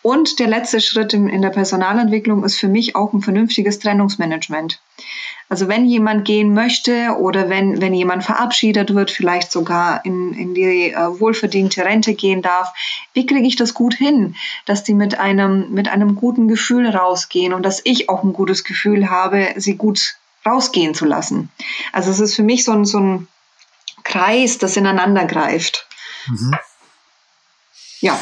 Und 0.03 0.41
der 0.41 0.49
letzte 0.49 0.81
Schritt 0.81 1.13
in, 1.15 1.29
in 1.29 1.43
der 1.43 1.51
Personalentwicklung 1.51 2.45
ist 2.45 2.59
für 2.59 2.69
mich 2.69 2.97
auch 2.97 3.13
ein 3.13 3.23
vernünftiges 3.23 3.79
Trennungsmanagement. 3.79 4.81
Also 5.49 5.69
wenn 5.69 5.87
jemand 5.87 6.25
gehen 6.25 6.55
möchte 6.55 7.17
oder 7.19 7.49
wenn, 7.49 7.81
wenn 7.81 7.93
jemand 7.93 8.25
verabschiedet 8.25 8.95
wird, 8.95 9.11
vielleicht 9.11 9.53
sogar 9.53 10.05
in, 10.05 10.33
in 10.33 10.55
die 10.55 10.93
äh, 10.93 11.21
wohlverdiente 11.21 11.85
Rente 11.85 12.15
gehen 12.15 12.43
darf, 12.43 12.73
wie 13.13 13.27
kriege 13.27 13.47
ich 13.47 13.57
das 13.57 13.75
gut 13.75 13.95
hin, 13.95 14.35
dass 14.65 14.83
die 14.83 14.95
mit 14.95 15.19
einem, 15.19 15.71
mit 15.71 15.89
einem 15.89 16.15
guten 16.15 16.49
Gefühl 16.49 16.89
rausgehen 16.89 17.53
und 17.53 17.65
dass 17.65 17.83
ich 17.85 18.09
auch 18.09 18.25
ein 18.25 18.33
gutes 18.33 18.65
Gefühl 18.65 19.11
habe, 19.11 19.53
sie 19.57 19.77
gut 19.77 20.17
rausgehen 20.45 20.95
zu 20.95 21.05
lassen. 21.05 21.51
Also 21.93 22.11
es 22.11 22.19
ist 22.19 22.35
für 22.35 22.43
mich 22.43 22.65
so 22.65 22.73
ein, 22.73 22.85
so 22.85 22.99
ein 22.99 23.29
Kreis, 24.05 24.59
das 24.59 24.77
ineinander 24.77 25.27
greift. 25.27 25.87
Mhm. 26.27 26.57
Ja. 28.01 28.19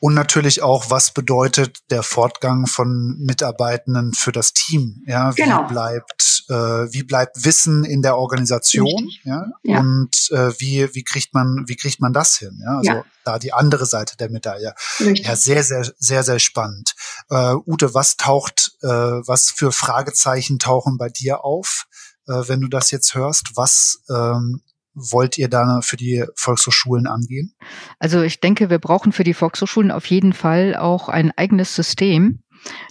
Und 0.00 0.14
natürlich 0.14 0.62
auch, 0.62 0.88
was 0.88 1.12
bedeutet 1.12 1.78
der 1.90 2.02
Fortgang 2.02 2.66
von 2.66 3.18
Mitarbeitenden 3.18 4.14
für 4.14 4.32
das 4.32 4.54
Team? 4.54 5.04
Ja, 5.06 5.36
wie 5.36 5.42
genau. 5.42 5.64
bleibt, 5.64 6.44
äh, 6.48 6.54
wie 6.54 7.02
bleibt 7.02 7.44
Wissen 7.44 7.84
in 7.84 8.00
der 8.00 8.16
Organisation? 8.16 9.10
Ja? 9.24 9.44
ja? 9.62 9.80
Und 9.80 10.30
äh, 10.30 10.58
wie, 10.58 10.88
wie 10.94 11.04
kriegt 11.04 11.34
man, 11.34 11.64
wie 11.66 11.76
kriegt 11.76 12.00
man 12.00 12.14
das 12.14 12.36
hin? 12.38 12.62
Ja, 12.64 12.78
also 12.78 12.92
ja. 12.92 13.04
da 13.24 13.38
die 13.38 13.52
andere 13.52 13.84
Seite 13.84 14.16
der 14.16 14.30
Medaille. 14.30 14.74
Richtig. 15.00 15.26
Ja, 15.26 15.36
sehr, 15.36 15.62
sehr, 15.62 15.86
sehr, 15.98 16.22
sehr 16.22 16.38
spannend. 16.38 16.94
Äh, 17.28 17.56
Ute, 17.66 17.92
was 17.92 18.16
taucht, 18.16 18.72
äh, 18.82 18.88
was 18.88 19.50
für 19.50 19.70
Fragezeichen 19.70 20.58
tauchen 20.58 20.96
bei 20.96 21.10
dir 21.10 21.44
auf, 21.44 21.84
äh, 22.26 22.32
wenn 22.48 22.62
du 22.62 22.68
das 22.68 22.90
jetzt 22.90 23.14
hörst? 23.14 23.50
Was 23.54 24.02
ähm, 24.08 24.62
wollt 25.10 25.38
ihr 25.38 25.48
da 25.48 25.80
für 25.82 25.96
die 25.96 26.24
Volkshochschulen 26.36 27.06
angehen? 27.06 27.54
Also 27.98 28.22
ich 28.22 28.40
denke, 28.40 28.70
wir 28.70 28.78
brauchen 28.78 29.12
für 29.12 29.24
die 29.24 29.34
Volkshochschulen 29.34 29.90
auf 29.90 30.06
jeden 30.06 30.32
Fall 30.32 30.76
auch 30.76 31.08
ein 31.08 31.32
eigenes 31.36 31.74
System, 31.74 32.40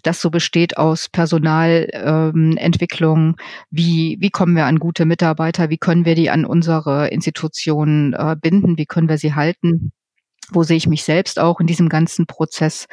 das 0.03 0.19
so 0.19 0.31
besteht 0.31 0.77
aus 0.77 1.09
Personalentwicklung, 1.09 3.19
ähm, 3.19 3.35
wie, 3.69 4.17
wie 4.19 4.31
kommen 4.31 4.55
wir 4.55 4.65
an 4.65 4.79
gute 4.79 5.05
Mitarbeiter, 5.05 5.69
wie 5.69 5.77
können 5.77 6.05
wir 6.05 6.15
die 6.15 6.29
an 6.29 6.45
unsere 6.45 7.09
Institutionen 7.09 8.13
äh, 8.13 8.37
binden, 8.39 8.77
wie 8.77 8.85
können 8.85 9.09
wir 9.09 9.17
sie 9.17 9.35
halten 9.35 9.91
wo 10.51 10.63
sehe 10.63 10.77
ich 10.77 10.87
mich 10.87 11.03
selbst 11.03 11.39
auch 11.39 11.59
in 11.59 11.67
diesem 11.67 11.89
ganzen 11.89 12.25
Prozess? 12.25 12.87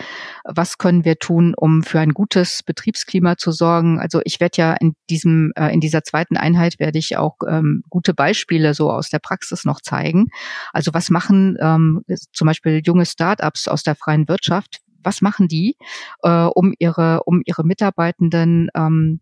Was 0.45 0.79
können 0.79 1.05
wir 1.05 1.19
tun, 1.19 1.55
um 1.57 1.83
für 1.83 2.01
ein 2.01 2.13
gutes 2.13 2.63
Betriebsklima 2.63 3.37
zu 3.37 3.53
sorgen? 3.53 3.99
Also 3.99 4.21
ich 4.25 4.41
werde 4.41 4.59
ja 4.59 4.73
in 4.75 4.95
diesem, 5.11 5.53
äh, 5.57 5.73
in 5.73 5.81
dieser 5.81 6.03
zweiten 6.03 6.37
Einheit 6.37 6.79
werde 6.79 6.99
ich 6.99 7.17
auch 7.17 7.37
ähm, 7.49 7.83
gute 7.89 8.15
Beispiele 8.15 8.75
so 8.75 8.91
aus 8.91 9.11
der 9.11 9.19
Praxis 9.19 9.65
noch 9.65 9.81
zeigen. 9.81 10.27
Also 10.73 10.93
was 10.95 11.11
machen 11.11 11.57
ähm, 11.61 12.03
zum 12.33 12.47
Beispiel 12.47 12.83
junge 12.85 13.07
Startups 13.07 13.69
aus 13.69 13.83
der 13.83 13.95
freien 13.95 14.29
Wirtschaft? 14.29 14.81
Was 15.03 15.23
machen 15.23 15.47
die, 15.47 15.77
äh, 16.23 16.47
um 16.47 16.75
ihre, 16.79 17.23
um 17.25 17.43
ihre 17.45 17.65
Mitarbeitenden 17.65 18.69
ähm, 18.75 19.21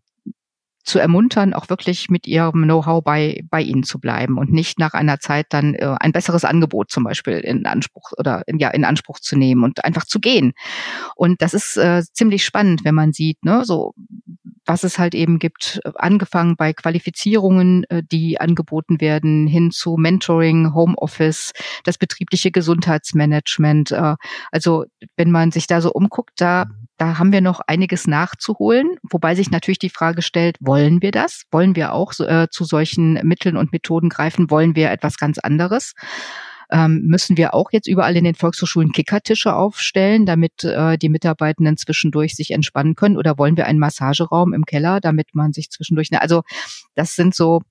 zu 0.85 0.99
ermuntern, 0.99 1.53
auch 1.53 1.69
wirklich 1.69 2.09
mit 2.09 2.27
ihrem 2.27 2.63
Know-how 2.63 3.03
bei, 3.03 3.43
bei 3.49 3.61
ihnen 3.61 3.83
zu 3.83 3.99
bleiben 3.99 4.37
und 4.37 4.51
nicht 4.51 4.79
nach 4.79 4.93
einer 4.93 5.19
Zeit 5.19 5.47
dann 5.49 5.73
äh, 5.73 5.95
ein 5.99 6.11
besseres 6.11 6.45
Angebot 6.45 6.91
zum 6.91 7.03
Beispiel 7.03 7.39
in 7.39 7.65
Anspruch 7.65 8.11
oder 8.17 8.43
in, 8.47 8.59
ja 8.59 8.69
in 8.69 8.85
Anspruch 8.85 9.19
zu 9.19 9.35
nehmen 9.35 9.63
und 9.63 9.83
einfach 9.83 10.05
zu 10.05 10.19
gehen. 10.19 10.53
Und 11.15 11.41
das 11.41 11.53
ist 11.53 11.77
äh, 11.77 12.03
ziemlich 12.13 12.45
spannend, 12.45 12.85
wenn 12.85 12.95
man 12.95 13.13
sieht, 13.13 13.43
ne, 13.43 13.65
so 13.65 13.95
was 14.65 14.83
es 14.83 14.99
halt 14.99 15.15
eben 15.15 15.39
gibt, 15.39 15.79
angefangen 15.95 16.55
bei 16.55 16.73
Qualifizierungen, 16.73 17.83
äh, 17.89 18.03
die 18.03 18.39
angeboten 18.39 18.99
werden, 19.01 19.47
hin 19.47 19.71
zu 19.71 19.95
Mentoring, 19.97 20.73
Homeoffice, 20.73 21.53
das 21.83 21.97
betriebliche 21.97 22.51
Gesundheitsmanagement. 22.51 23.91
Äh, 23.91 24.15
also 24.51 24.85
wenn 25.15 25.31
man 25.31 25.51
sich 25.51 25.67
da 25.67 25.81
so 25.81 25.91
umguckt, 25.91 26.33
da 26.37 26.65
da 26.97 27.19
haben 27.19 27.33
wir 27.33 27.41
noch 27.41 27.59
einiges 27.59 28.07
nachzuholen, 28.07 28.97
wobei 29.03 29.35
sich 29.35 29.51
natürlich 29.51 29.79
die 29.79 29.89
Frage 29.89 30.21
stellt, 30.21 30.55
wollen 30.61 31.01
wir 31.01 31.11
das? 31.11 31.43
Wollen 31.51 31.75
wir 31.75 31.91
auch 31.91 32.17
äh, 32.19 32.47
zu 32.49 32.63
solchen 32.63 33.15
Mitteln 33.27 33.57
und 33.57 33.73
Methoden 33.73 34.07
greifen? 34.07 34.49
Wollen 34.49 34.75
wir 34.75 34.91
etwas 34.91 35.17
ganz 35.17 35.37
anderes? 35.37 35.93
Ähm, 36.71 37.03
müssen 37.05 37.37
wir 37.37 37.53
auch 37.53 37.71
jetzt 37.71 37.87
überall 37.87 38.15
in 38.15 38.23
den 38.23 38.35
Volkshochschulen 38.35 38.91
Kickertische 38.91 39.53
aufstellen, 39.55 40.25
damit 40.25 40.63
äh, 40.63 40.97
die 40.97 41.09
Mitarbeitenden 41.09 41.77
zwischendurch 41.77 42.35
sich 42.35 42.51
entspannen 42.51 42.95
können? 42.95 43.17
Oder 43.17 43.37
wollen 43.37 43.57
wir 43.57 43.65
einen 43.65 43.79
Massageraum 43.79 44.53
im 44.53 44.65
Keller, 44.65 44.99
damit 44.99 45.33
man 45.33 45.53
sich 45.53 45.69
zwischendurch, 45.69 46.11
ne, 46.11 46.21
also 46.21 46.43
das 46.95 47.15
sind 47.15 47.35
so, 47.35 47.61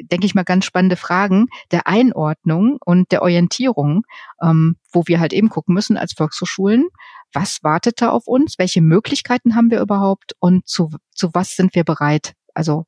denke 0.00 0.26
ich 0.26 0.34
mal, 0.34 0.44
ganz 0.44 0.64
spannende 0.64 0.96
Fragen 0.96 1.46
der 1.70 1.86
Einordnung 1.86 2.78
und 2.84 3.12
der 3.12 3.22
Orientierung, 3.22 4.02
ähm, 4.42 4.76
wo 4.92 5.04
wir 5.06 5.20
halt 5.20 5.32
eben 5.32 5.48
gucken 5.48 5.74
müssen 5.74 5.96
als 5.96 6.12
Volkshochschulen, 6.12 6.88
was 7.32 7.62
wartet 7.62 8.00
da 8.00 8.10
auf 8.10 8.26
uns, 8.26 8.58
welche 8.58 8.80
Möglichkeiten 8.80 9.54
haben 9.54 9.70
wir 9.70 9.80
überhaupt 9.80 10.34
und 10.38 10.66
zu, 10.66 10.90
zu 11.14 11.30
was 11.34 11.56
sind 11.56 11.74
wir 11.74 11.84
bereit? 11.84 12.34
Also 12.54 12.86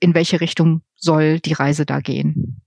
in 0.00 0.14
welche 0.14 0.40
Richtung 0.40 0.82
soll 0.94 1.40
die 1.40 1.52
Reise 1.52 1.86
da 1.86 2.00
gehen? 2.00 2.62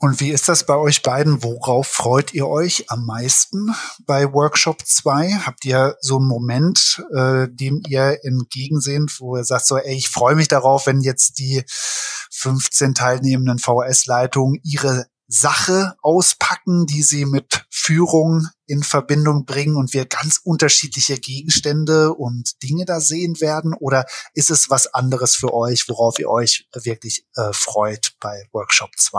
Und 0.00 0.20
wie 0.20 0.30
ist 0.30 0.48
das 0.48 0.64
bei 0.64 0.76
euch 0.76 1.02
beiden? 1.02 1.42
Worauf 1.42 1.88
freut 1.88 2.32
ihr 2.32 2.46
euch 2.46 2.88
am 2.88 3.04
meisten 3.04 3.74
bei 4.06 4.32
Workshop 4.32 4.86
2? 4.86 5.40
Habt 5.44 5.64
ihr 5.64 5.96
so 6.00 6.18
einen 6.18 6.28
Moment, 6.28 7.04
äh, 7.12 7.48
dem 7.50 7.82
ihr 7.88 8.20
entgegensehnt, 8.22 9.18
wo 9.18 9.36
ihr 9.36 9.42
sagt 9.42 9.66
so, 9.66 9.76
ey, 9.76 9.96
ich 9.96 10.08
freue 10.08 10.36
mich 10.36 10.46
darauf, 10.46 10.86
wenn 10.86 11.00
jetzt 11.00 11.40
die 11.40 11.64
15 11.66 12.94
teilnehmenden 12.94 13.58
VHS-Leitungen 13.58 14.60
ihre 14.62 15.06
Sache 15.26 15.96
auspacken, 16.00 16.86
die 16.86 17.02
sie 17.02 17.26
mit 17.26 17.66
Führung 17.68 18.46
in 18.66 18.84
Verbindung 18.84 19.46
bringen 19.46 19.76
und 19.76 19.92
wir 19.94 20.06
ganz 20.06 20.40
unterschiedliche 20.44 21.18
Gegenstände 21.18 22.14
und 22.14 22.62
Dinge 22.62 22.84
da 22.84 23.00
sehen 23.00 23.40
werden? 23.40 23.74
Oder 23.74 24.06
ist 24.32 24.50
es 24.50 24.70
was 24.70 24.86
anderes 24.94 25.34
für 25.34 25.52
euch, 25.52 25.88
worauf 25.88 26.20
ihr 26.20 26.30
euch 26.30 26.68
wirklich 26.72 27.26
äh, 27.34 27.52
freut 27.52 28.12
bei 28.20 28.44
Workshop 28.52 28.90
2? 28.96 29.18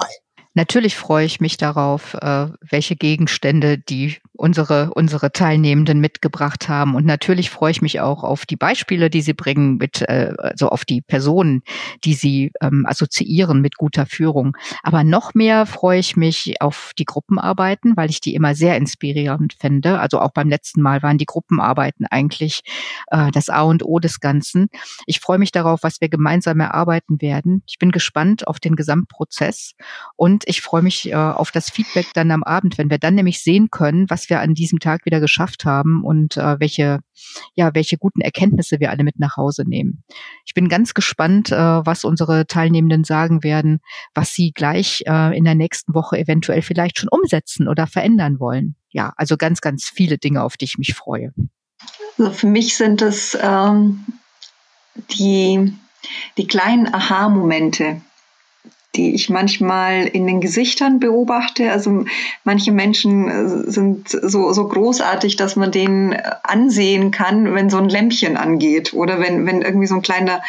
Natürlich 0.60 0.98
freue 0.98 1.24
ich 1.24 1.39
mich 1.39 1.56
darauf, 1.56 2.15
äh, 2.15 2.48
welche 2.60 2.98
Gegenstände 2.98 3.78
die 3.78 4.17
unsere, 4.34 4.93
unsere 4.93 5.32
Teilnehmenden 5.32 6.02
mitgebracht 6.02 6.67
haben. 6.67 6.95
Und 6.95 7.06
natürlich 7.06 7.50
freue 7.50 7.72
ich 7.72 7.82
mich 7.82 8.02
auch 8.02 8.26
auf 8.26 8.45
die 8.45 8.58
Beispiele, 8.58 9.10
die 9.10 9.22
sie 9.22 9.34
bringen, 9.34 9.78
mit, 9.78 10.02
äh, 10.02 10.34
also 10.38 10.67
auf 10.67 10.84
die 10.84 11.02
Personen, 11.02 11.62
die 12.04 12.13
sie 12.13 12.52
ähm, 12.62 12.86
assoziieren 12.86 13.62
mit 13.62 13.78
guter 13.78 14.06
Führung. 14.06 14.58
Aber 14.84 15.06
noch 15.06 15.34
mehr 15.34 15.65
freue 15.65 16.00
ich 16.00 16.17
mich 16.17 16.62
auf 16.62 16.91
die 16.98 17.06
Gruppenarbeiten, 17.06 17.95
weil 17.95 18.10
ich 18.10 18.19
die 18.19 18.36
immer 18.36 18.54
sehr 18.54 18.76
inspirierend 18.76 19.56
finde. 19.60 20.00
Also 20.00 20.19
auch 20.19 20.32
beim 20.32 20.50
letzten 20.50 20.82
Mal 20.82 21.04
waren 21.04 21.17
die 21.17 21.26
Gruppenarbeiten 21.26 22.06
eigentlich 22.06 22.63
äh, 23.12 23.32
das 23.32 23.48
A 23.48 23.62
und 23.62 23.86
O 23.86 24.00
des 24.00 24.19
Ganzen. 24.19 24.67
Ich 25.06 25.22
freue 25.22 25.38
mich 25.38 25.54
darauf, 25.54 25.84
was 25.84 26.02
wir 26.02 26.10
gemeinsam 26.10 26.60
erarbeiten 26.60 27.22
werden. 27.22 27.63
Ich 27.65 27.78
bin 27.78 27.91
gespannt 27.91 28.45
auf 28.45 28.60
den 28.60 28.76
Gesamtprozess 28.76 29.76
und 30.17 30.49
ich 30.50 30.62
freue 30.62 30.82
mich 30.82 31.12
äh, 31.12 31.14
auf 31.14 31.52
das 31.52 31.70
Feedback 31.70 32.08
dann 32.16 32.32
am 32.32 32.42
Abend, 32.42 32.80
wenn 32.80 32.90
wir 32.90 32.98
dann 32.98 33.14
nämlich 33.14 33.44
sehen 33.44 33.70
können, 33.70 34.10
was 34.10 34.32
wir 34.32 34.40
an 34.40 34.56
diesem 34.56 34.80
Tag 34.80 35.06
wieder 35.06 35.20
geschafft 35.20 35.64
haben 35.64 36.04
und 36.04 36.38
äh, 36.38 36.60
welche, 36.60 37.02
ja, 37.54 37.76
welche 37.76 38.00
guten 38.00 38.22
Erkenntnisse 38.22 38.80
wir 38.80 38.90
alle 38.90 39.04
mit 39.04 39.20
nach 39.20 39.38
Hause 39.38 39.64
nehmen. 39.68 40.04
Ich 40.46 40.56
bin 40.56 40.68
ganz 40.68 40.96
gespannt, 40.96 41.52
äh, 41.52 41.56
was 41.56 42.04
unsere 42.04 42.48
Teilnehmenden 42.48 43.04
sagen 43.04 43.44
werden, 43.44 43.80
was 44.16 44.34
sie 44.34 44.52
gleich 44.52 45.04
äh, 45.06 45.38
in 45.38 45.44
der 45.44 45.54
nächsten 45.54 45.94
Woche 45.94 46.18
eventuell 46.18 46.64
vielleicht 46.64 46.98
schon 46.98 47.10
umsetzen 47.10 47.68
oder 47.68 47.86
verändern 47.86 48.40
wollen. 48.40 48.76
Ja, 48.90 49.14
also 49.18 49.38
ganz, 49.38 49.62
ganz 49.62 49.86
viele 49.86 50.18
Dinge, 50.18 50.42
auf 50.42 50.58
die 50.58 50.66
ich 50.66 50.80
mich 50.80 50.96
freue. 50.96 51.32
Also 52.18 52.32
für 52.32 52.48
mich 52.48 52.76
sind 52.76 53.04
es 53.04 53.38
ähm, 53.40 54.04
die, 55.12 55.74
die 56.38 56.48
kleinen 56.48 56.92
Aha-Momente, 56.92 58.02
die 58.95 59.13
ich 59.13 59.30
manchmal 59.30 60.08
in 60.08 60.25
den 60.25 60.41
Gesichtern 60.41 60.99
beobachte. 60.99 61.71
Also 61.71 62.06
manche 62.43 62.71
Menschen 62.71 63.30
äh, 63.30 63.69
sind 63.69 64.10
so, 64.10 64.52
so 64.52 64.67
großartig, 64.67 65.36
dass 65.36 65.56
man 65.56 65.71
denen 65.71 66.13
äh, 66.13 66.23
ansehen 66.43 67.12
kann, 67.12 67.54
wenn 67.54 67.69
so 67.69 67.78
ein 67.78 67.89
Lämpchen 67.89 68.36
angeht 68.36 68.93
oder 68.93 69.19
wenn, 69.19 69.45
wenn 69.45 69.62
irgendwie 69.62 69.88
so 69.88 69.95
ein 69.95 70.02
kleiner 70.02 70.41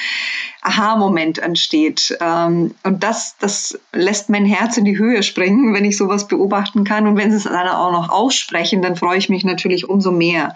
Aha-Moment 0.62 1.38
entsteht. 1.38 2.16
Ähm, 2.20 2.74
und 2.83 3.03
das, 3.03 3.37
das 3.38 3.79
lässt 3.92 4.29
mein 4.29 4.44
Herz 4.44 4.76
in 4.76 4.85
die 4.85 4.98
Höhe 4.98 5.22
springen, 5.22 5.74
wenn 5.74 5.85
ich 5.85 5.96
sowas 5.96 6.29
beobachten 6.29 6.85
kann. 6.85 7.07
Und 7.07 7.16
wenn 7.16 7.31
sie 7.31 7.38
es 7.38 7.44
dann 7.44 7.68
auch 7.68 7.92
noch 7.92 8.11
aussprechen, 8.11 8.83
dann 8.83 8.96
freue 8.96 9.18
ich 9.18 9.29
mich 9.29 9.44
natürlich 9.44 9.88
umso 9.88 10.12
mehr. 10.12 10.55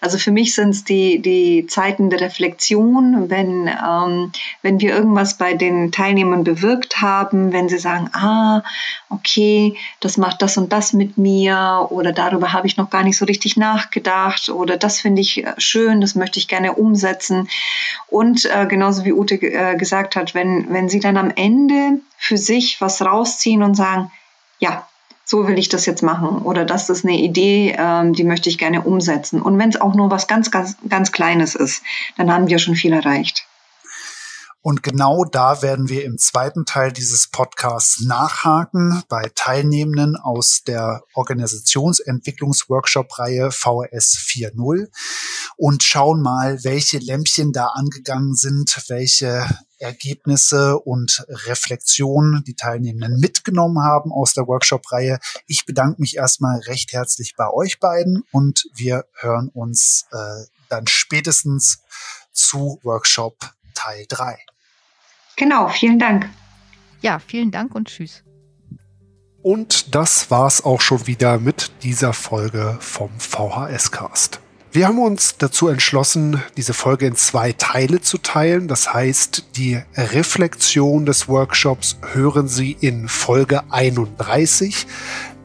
Also 0.00 0.18
für 0.18 0.30
mich 0.30 0.54
sind 0.54 0.70
es 0.70 0.84
die, 0.84 1.20
die 1.20 1.66
Zeiten 1.66 2.10
der 2.10 2.20
Reflexion, 2.20 3.28
wenn, 3.28 3.68
ähm, 3.68 4.32
wenn 4.62 4.80
wir 4.80 4.94
irgendwas 4.94 5.38
bei 5.38 5.54
den 5.54 5.90
Teilnehmern 5.90 6.44
bewirkt 6.44 7.00
haben, 7.00 7.25
wenn 7.32 7.68
sie 7.68 7.78
sagen, 7.78 8.10
ah, 8.12 8.62
okay, 9.08 9.76
das 10.00 10.16
macht 10.16 10.42
das 10.42 10.56
und 10.56 10.72
das 10.72 10.92
mit 10.92 11.18
mir 11.18 11.86
oder 11.90 12.12
darüber 12.12 12.52
habe 12.52 12.66
ich 12.66 12.76
noch 12.76 12.90
gar 12.90 13.02
nicht 13.02 13.18
so 13.18 13.24
richtig 13.24 13.56
nachgedacht 13.56 14.48
oder 14.48 14.76
das 14.76 15.00
finde 15.00 15.22
ich 15.22 15.44
äh, 15.44 15.54
schön, 15.58 16.00
das 16.00 16.14
möchte 16.14 16.38
ich 16.38 16.48
gerne 16.48 16.74
umsetzen. 16.74 17.48
Und 18.08 18.44
äh, 18.44 18.66
genauso 18.66 19.04
wie 19.04 19.12
Ute 19.12 19.34
äh, 19.34 19.76
gesagt 19.76 20.16
hat, 20.16 20.34
wenn, 20.34 20.72
wenn 20.72 20.88
sie 20.88 21.00
dann 21.00 21.16
am 21.16 21.30
Ende 21.34 22.00
für 22.16 22.38
sich 22.38 22.80
was 22.80 23.02
rausziehen 23.02 23.62
und 23.62 23.74
sagen, 23.74 24.10
ja, 24.58 24.86
so 25.24 25.48
will 25.48 25.58
ich 25.58 25.68
das 25.68 25.86
jetzt 25.86 26.02
machen 26.02 26.42
oder 26.42 26.64
das 26.64 26.88
ist 26.88 27.04
eine 27.04 27.18
Idee, 27.18 27.74
ähm, 27.76 28.12
die 28.12 28.22
möchte 28.22 28.48
ich 28.48 28.58
gerne 28.58 28.82
umsetzen. 28.82 29.42
Und 29.42 29.58
wenn 29.58 29.70
es 29.70 29.80
auch 29.80 29.94
nur 29.94 30.10
was 30.10 30.28
ganz, 30.28 30.52
ganz, 30.52 30.76
ganz 30.88 31.10
Kleines 31.10 31.56
ist, 31.56 31.82
dann 32.16 32.32
haben 32.32 32.46
wir 32.48 32.60
schon 32.60 32.76
viel 32.76 32.92
erreicht. 32.92 33.44
Und 34.66 34.82
genau 34.82 35.24
da 35.24 35.62
werden 35.62 35.88
wir 35.88 36.04
im 36.04 36.18
zweiten 36.18 36.64
Teil 36.64 36.90
dieses 36.90 37.28
Podcasts 37.28 38.00
nachhaken 38.00 39.04
bei 39.08 39.30
Teilnehmenden 39.32 40.16
aus 40.16 40.64
der 40.66 41.04
Organisationsentwicklungsworkshop-Reihe 41.14 43.52
VRS 43.52 44.16
4.0 44.26 44.88
und 45.56 45.84
schauen 45.84 46.20
mal, 46.20 46.64
welche 46.64 46.98
Lämpchen 46.98 47.52
da 47.52 47.68
angegangen 47.68 48.34
sind, 48.34 48.82
welche 48.88 49.46
Ergebnisse 49.78 50.80
und 50.80 51.24
Reflexionen 51.28 52.42
die 52.42 52.56
Teilnehmenden 52.56 53.20
mitgenommen 53.20 53.84
haben 53.84 54.10
aus 54.10 54.34
der 54.34 54.48
Workshop-Reihe. 54.48 55.20
Ich 55.46 55.64
bedanke 55.64 56.00
mich 56.00 56.16
erstmal 56.16 56.58
recht 56.58 56.92
herzlich 56.92 57.36
bei 57.36 57.48
euch 57.52 57.78
beiden 57.78 58.24
und 58.32 58.64
wir 58.74 59.04
hören 59.14 59.48
uns 59.48 60.06
äh, 60.10 60.46
dann 60.68 60.88
spätestens 60.88 61.78
zu 62.32 62.80
Workshop 62.82 63.52
Teil 63.74 64.06
3. 64.08 64.36
Genau, 65.36 65.68
vielen 65.68 65.98
Dank. 65.98 66.28
Ja, 67.02 67.18
vielen 67.18 67.50
Dank 67.50 67.74
und 67.74 67.88
tschüss. 67.88 68.24
Und 69.42 69.94
das 69.94 70.30
war's 70.30 70.64
auch 70.64 70.80
schon 70.80 71.06
wieder 71.06 71.38
mit 71.38 71.70
dieser 71.82 72.12
Folge 72.12 72.78
vom 72.80 73.10
VHS 73.18 73.92
Cast. 73.92 74.40
Wir 74.72 74.88
haben 74.88 74.98
uns 74.98 75.36
dazu 75.38 75.68
entschlossen, 75.68 76.42
diese 76.56 76.74
Folge 76.74 77.06
in 77.06 77.14
zwei 77.14 77.52
Teile 77.52 78.00
zu 78.00 78.18
teilen. 78.18 78.66
Das 78.66 78.92
heißt, 78.92 79.56
die 79.56 79.80
Reflexion 79.94 81.06
des 81.06 81.28
Workshops 81.28 81.96
hören 82.12 82.48
Sie 82.48 82.76
in 82.80 83.08
Folge 83.08 83.62
31. 83.70 84.86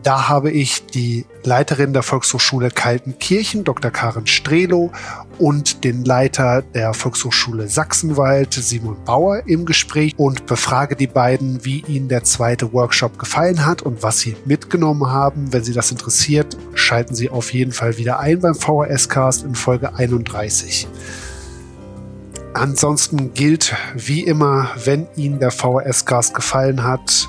Da 0.03 0.27
habe 0.27 0.51
ich 0.51 0.85
die 0.87 1.25
Leiterin 1.43 1.93
der 1.93 2.03
Volkshochschule 2.03 2.69
Kaltenkirchen, 2.69 3.63
Dr. 3.63 3.91
Karen 3.91 4.27
Strelo, 4.27 4.91
und 5.37 5.83
den 5.83 6.05
Leiter 6.05 6.61
der 6.61 6.93
Volkshochschule 6.93 7.67
Sachsenwald, 7.67 8.53
Simon 8.53 8.97
Bauer, 9.05 9.41
im 9.47 9.65
Gespräch 9.65 10.13
und 10.17 10.45
befrage 10.45 10.95
die 10.95 11.07
beiden, 11.07 11.65
wie 11.65 11.83
ihnen 11.87 12.07
der 12.09 12.23
zweite 12.23 12.73
Workshop 12.73 13.17
gefallen 13.17 13.65
hat 13.65 13.81
und 13.81 14.03
was 14.03 14.19
sie 14.19 14.35
mitgenommen 14.45 15.07
haben. 15.07 15.51
Wenn 15.51 15.63
Sie 15.63 15.73
das 15.73 15.91
interessiert, 15.91 16.57
schalten 16.75 17.15
Sie 17.15 17.29
auf 17.29 17.53
jeden 17.53 17.71
Fall 17.71 17.97
wieder 17.97 18.19
ein 18.19 18.39
beim 18.39 18.55
VHS-Cast 18.55 19.43
in 19.43 19.55
Folge 19.55 19.95
31. 19.95 20.87
Ansonsten 22.53 23.33
gilt 23.33 23.75
wie 23.95 24.21
immer, 24.21 24.69
wenn 24.83 25.07
Ihnen 25.15 25.39
der 25.39 25.51
VHS-Cast 25.51 26.33
gefallen 26.33 26.83
hat, 26.83 27.27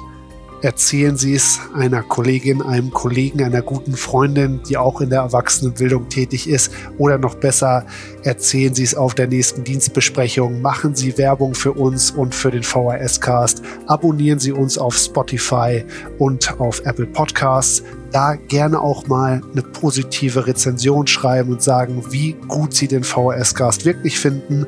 erzählen 0.62 1.16
Sie 1.16 1.35
es 1.35 1.61
einer 1.75 2.03
Kollegin, 2.03 2.62
einem 2.62 2.90
Kollegen, 2.90 3.42
einer 3.42 3.62
guten 3.62 3.96
Freundin, 3.96 4.61
die 4.68 4.77
auch 4.77 5.01
in 5.01 5.11
der 5.11 5.20
Erwachsenenbildung 5.20 6.09
tätig 6.09 6.48
ist. 6.48 6.72
Oder 6.98 7.18
noch 7.18 7.35
besser, 7.35 7.85
erzählen 8.22 8.75
Sie 8.75 8.85
es 8.85 8.94
auf 8.94 9.14
der 9.14 9.27
nächsten 9.27 9.64
Dienstbesprechung. 9.64 10.62
Machen 10.62 10.94
Sie 10.94 11.18
Werbung 11.18 11.55
für 11.55 11.72
uns 11.72 12.12
und 12.12 12.35
für 12.35 12.51
den 12.51 12.62
VHS-Cast. 12.62 13.62
Abonnieren 13.87 14.38
Sie 14.38 14.53
uns 14.53 14.79
auf 14.79 14.96
Spotify 14.96 15.85
und 16.18 16.59
auf 16.61 16.81
Apple 16.87 17.07
Podcasts. 17.07 17.83
Da 18.12 18.37
gerne 18.37 18.81
auch 18.81 19.07
mal 19.07 19.40
eine 19.53 19.62
positive 19.62 20.46
Rezension 20.46 21.07
schreiben 21.07 21.53
und 21.53 21.62
sagen, 21.62 22.05
wie 22.11 22.35
gut 22.46 22.75
Sie 22.75 22.87
den 22.87 23.05
VHS-Cast 23.05 23.85
wirklich 23.85 24.18
finden. 24.18 24.66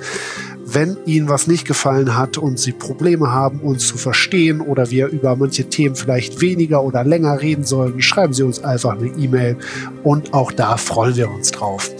Wenn 0.74 0.96
Ihnen 1.06 1.28
was 1.28 1.46
nicht 1.46 1.68
gefallen 1.68 2.16
hat 2.16 2.36
und 2.36 2.58
Sie 2.58 2.72
Probleme 2.72 3.30
haben, 3.30 3.60
uns 3.60 3.86
zu 3.86 3.96
verstehen 3.96 4.60
oder 4.60 4.90
wir 4.90 5.06
über 5.06 5.36
manche 5.36 5.68
Themen 5.68 5.94
vielleicht 5.94 6.40
weniger 6.40 6.82
oder 6.82 7.04
länger 7.04 7.40
reden 7.40 7.62
sollen, 7.62 8.02
schreiben 8.02 8.32
Sie 8.32 8.42
uns 8.42 8.64
einfach 8.64 8.98
eine 8.98 9.06
E-Mail 9.06 9.56
und 10.02 10.34
auch 10.34 10.50
da 10.50 10.76
freuen 10.76 11.14
wir 11.14 11.30
uns 11.30 11.52
drauf. 11.52 11.92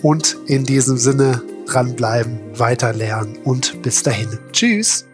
Und 0.00 0.38
in 0.46 0.64
diesem 0.64 0.96
Sinne 0.96 1.42
dranbleiben, 1.66 2.40
weiter 2.54 2.94
lernen 2.94 3.36
und 3.44 3.82
bis 3.82 4.02
dahin. 4.02 4.38
Tschüss! 4.52 5.09